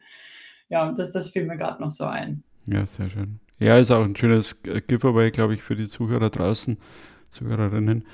Ja, 0.68 0.86
und 0.86 0.98
das, 0.98 1.10
das 1.10 1.30
fiel 1.30 1.46
mir 1.46 1.56
gerade 1.56 1.82
noch 1.82 1.90
so 1.90 2.04
ein. 2.04 2.44
Ja, 2.68 2.84
sehr 2.86 3.08
schön. 3.08 3.40
Ja, 3.58 3.78
ist 3.78 3.90
auch 3.90 4.04
ein 4.04 4.16
schönes 4.16 4.62
Giveaway, 4.62 5.30
glaube 5.30 5.54
ich, 5.54 5.62
für 5.62 5.76
die 5.76 5.86
Zuhörer 5.86 6.30
draußen, 6.30 6.78
Zuhörerinnen, 7.30 8.04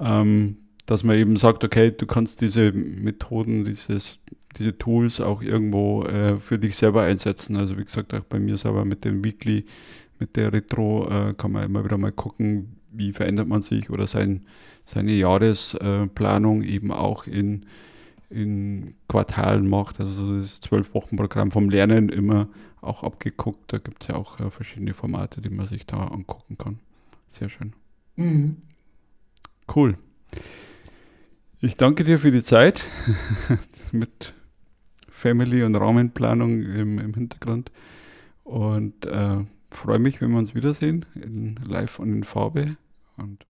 ähm, 0.00 0.58
dass 0.86 1.04
man 1.04 1.16
eben 1.16 1.36
sagt, 1.36 1.64
okay, 1.64 1.90
du 1.90 2.06
kannst 2.06 2.40
diese 2.40 2.72
Methoden, 2.72 3.64
dieses 3.64 4.18
diese 4.58 4.76
Tools 4.78 5.20
auch 5.20 5.42
irgendwo 5.42 6.04
äh, 6.04 6.38
für 6.38 6.58
dich 6.58 6.76
selber 6.76 7.02
einsetzen. 7.02 7.56
Also 7.56 7.76
wie 7.78 7.84
gesagt, 7.84 8.14
auch 8.14 8.24
bei 8.24 8.38
mir 8.38 8.58
selber 8.58 8.84
mit 8.84 9.04
dem 9.04 9.24
Weekly, 9.24 9.64
mit 10.18 10.36
der 10.36 10.52
Retro 10.52 11.08
äh, 11.08 11.34
kann 11.34 11.52
man 11.52 11.64
immer 11.64 11.84
wieder 11.84 11.98
mal 11.98 12.12
gucken, 12.12 12.76
wie 12.90 13.12
verändert 13.12 13.48
man 13.48 13.62
sich 13.62 13.90
oder 13.90 14.06
sein, 14.06 14.46
seine 14.84 15.12
Jahresplanung 15.12 16.62
eben 16.62 16.90
auch 16.90 17.26
in, 17.26 17.66
in 18.30 18.94
Quartalen 19.08 19.68
macht. 19.68 20.00
Also 20.00 20.40
das 20.40 20.60
Zwölf-Wochen-Programm 20.60 21.50
vom 21.50 21.68
Lernen 21.68 22.08
immer 22.08 22.48
auch 22.80 23.02
abgeguckt. 23.02 23.72
Da 23.72 23.78
gibt 23.78 24.02
es 24.02 24.08
ja 24.08 24.16
auch 24.16 24.40
äh, 24.40 24.50
verschiedene 24.50 24.94
Formate, 24.94 25.40
die 25.40 25.50
man 25.50 25.66
sich 25.66 25.86
da 25.86 26.06
angucken 26.06 26.56
kann. 26.56 26.78
Sehr 27.28 27.48
schön. 27.48 27.74
Mhm. 28.16 28.56
Cool. 29.74 29.98
Ich 31.60 31.76
danke 31.76 32.04
dir 32.04 32.18
für 32.18 32.30
die 32.30 32.42
Zeit 32.42 32.84
mit 33.92 34.34
Family 35.16 35.62
und 35.62 35.74
Rahmenplanung 35.76 36.62
im, 36.62 36.98
im 36.98 37.14
Hintergrund. 37.14 37.72
Und 38.44 39.06
äh, 39.06 39.38
freue 39.70 39.98
mich, 39.98 40.20
wenn 40.20 40.30
wir 40.30 40.38
uns 40.38 40.54
wiedersehen, 40.54 41.06
in 41.14 41.58
live 41.66 41.98
und 41.98 42.12
in 42.12 42.22
Farbe. 42.22 42.76
Und 43.16 43.46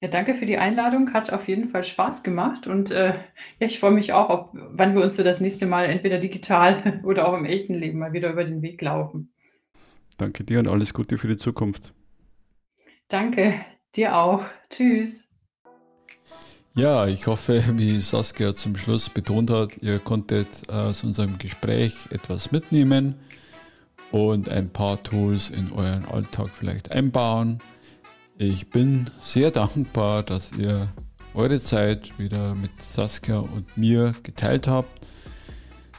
ja, 0.00 0.08
danke 0.08 0.34
für 0.34 0.46
die 0.46 0.56
Einladung. 0.56 1.12
Hat 1.12 1.30
auf 1.30 1.46
jeden 1.46 1.68
Fall 1.68 1.84
Spaß 1.84 2.22
gemacht. 2.22 2.66
Und 2.66 2.90
äh, 2.90 3.08
ja, 3.08 3.66
ich 3.66 3.78
freue 3.78 3.90
mich 3.90 4.14
auch, 4.14 4.30
ob, 4.30 4.50
wann 4.54 4.94
wir 4.94 5.02
uns 5.02 5.16
so 5.16 5.22
das 5.22 5.42
nächste 5.42 5.66
Mal 5.66 5.84
entweder 5.84 6.18
digital 6.18 7.00
oder 7.04 7.28
auch 7.28 7.34
im 7.34 7.44
echten 7.44 7.74
Leben 7.74 7.98
mal 7.98 8.14
wieder 8.14 8.30
über 8.32 8.44
den 8.44 8.62
Weg 8.62 8.80
laufen. 8.80 9.30
Danke 10.16 10.42
dir 10.42 10.58
und 10.58 10.68
alles 10.68 10.94
Gute 10.94 11.18
für 11.18 11.28
die 11.28 11.36
Zukunft. 11.36 11.92
Danke, 13.08 13.54
dir 13.94 14.16
auch. 14.16 14.46
Tschüss. 14.70 15.28
Ja, 16.74 17.08
ich 17.08 17.26
hoffe, 17.26 17.62
wie 17.78 18.00
Saskia 18.00 18.54
zum 18.54 18.76
Schluss 18.76 19.08
betont 19.08 19.50
hat, 19.50 19.82
ihr 19.82 19.98
konntet 19.98 20.68
aus 20.70 21.02
unserem 21.02 21.36
Gespräch 21.38 21.94
etwas 22.10 22.52
mitnehmen 22.52 23.14
und 24.12 24.48
ein 24.48 24.70
paar 24.70 25.02
Tools 25.02 25.48
in 25.50 25.72
euren 25.72 26.04
Alltag 26.04 26.48
vielleicht 26.48 26.92
einbauen. 26.92 27.58
Ich 28.38 28.70
bin 28.70 29.10
sehr 29.20 29.50
dankbar, 29.50 30.22
dass 30.22 30.52
ihr 30.56 30.88
eure 31.34 31.58
Zeit 31.58 32.18
wieder 32.18 32.54
mit 32.54 32.70
Saskia 32.80 33.38
und 33.38 33.76
mir 33.76 34.12
geteilt 34.22 34.68
habt. 34.68 35.06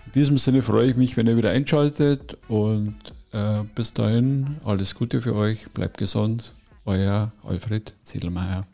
In 0.07 0.11
diesem 0.13 0.37
Sinne 0.37 0.61
freue 0.61 0.89
ich 0.89 0.95
mich, 0.95 1.17
wenn 1.17 1.27
ihr 1.27 1.37
wieder 1.37 1.51
einschaltet 1.51 2.37
und 2.47 2.95
äh, 3.33 3.63
bis 3.75 3.93
dahin 3.93 4.57
alles 4.65 4.95
Gute 4.95 5.21
für 5.21 5.35
euch, 5.35 5.69
bleibt 5.73 5.97
gesund 5.97 6.51
euer 6.85 7.31
Alfred 7.43 7.93
Ziedelmeier. 8.03 8.65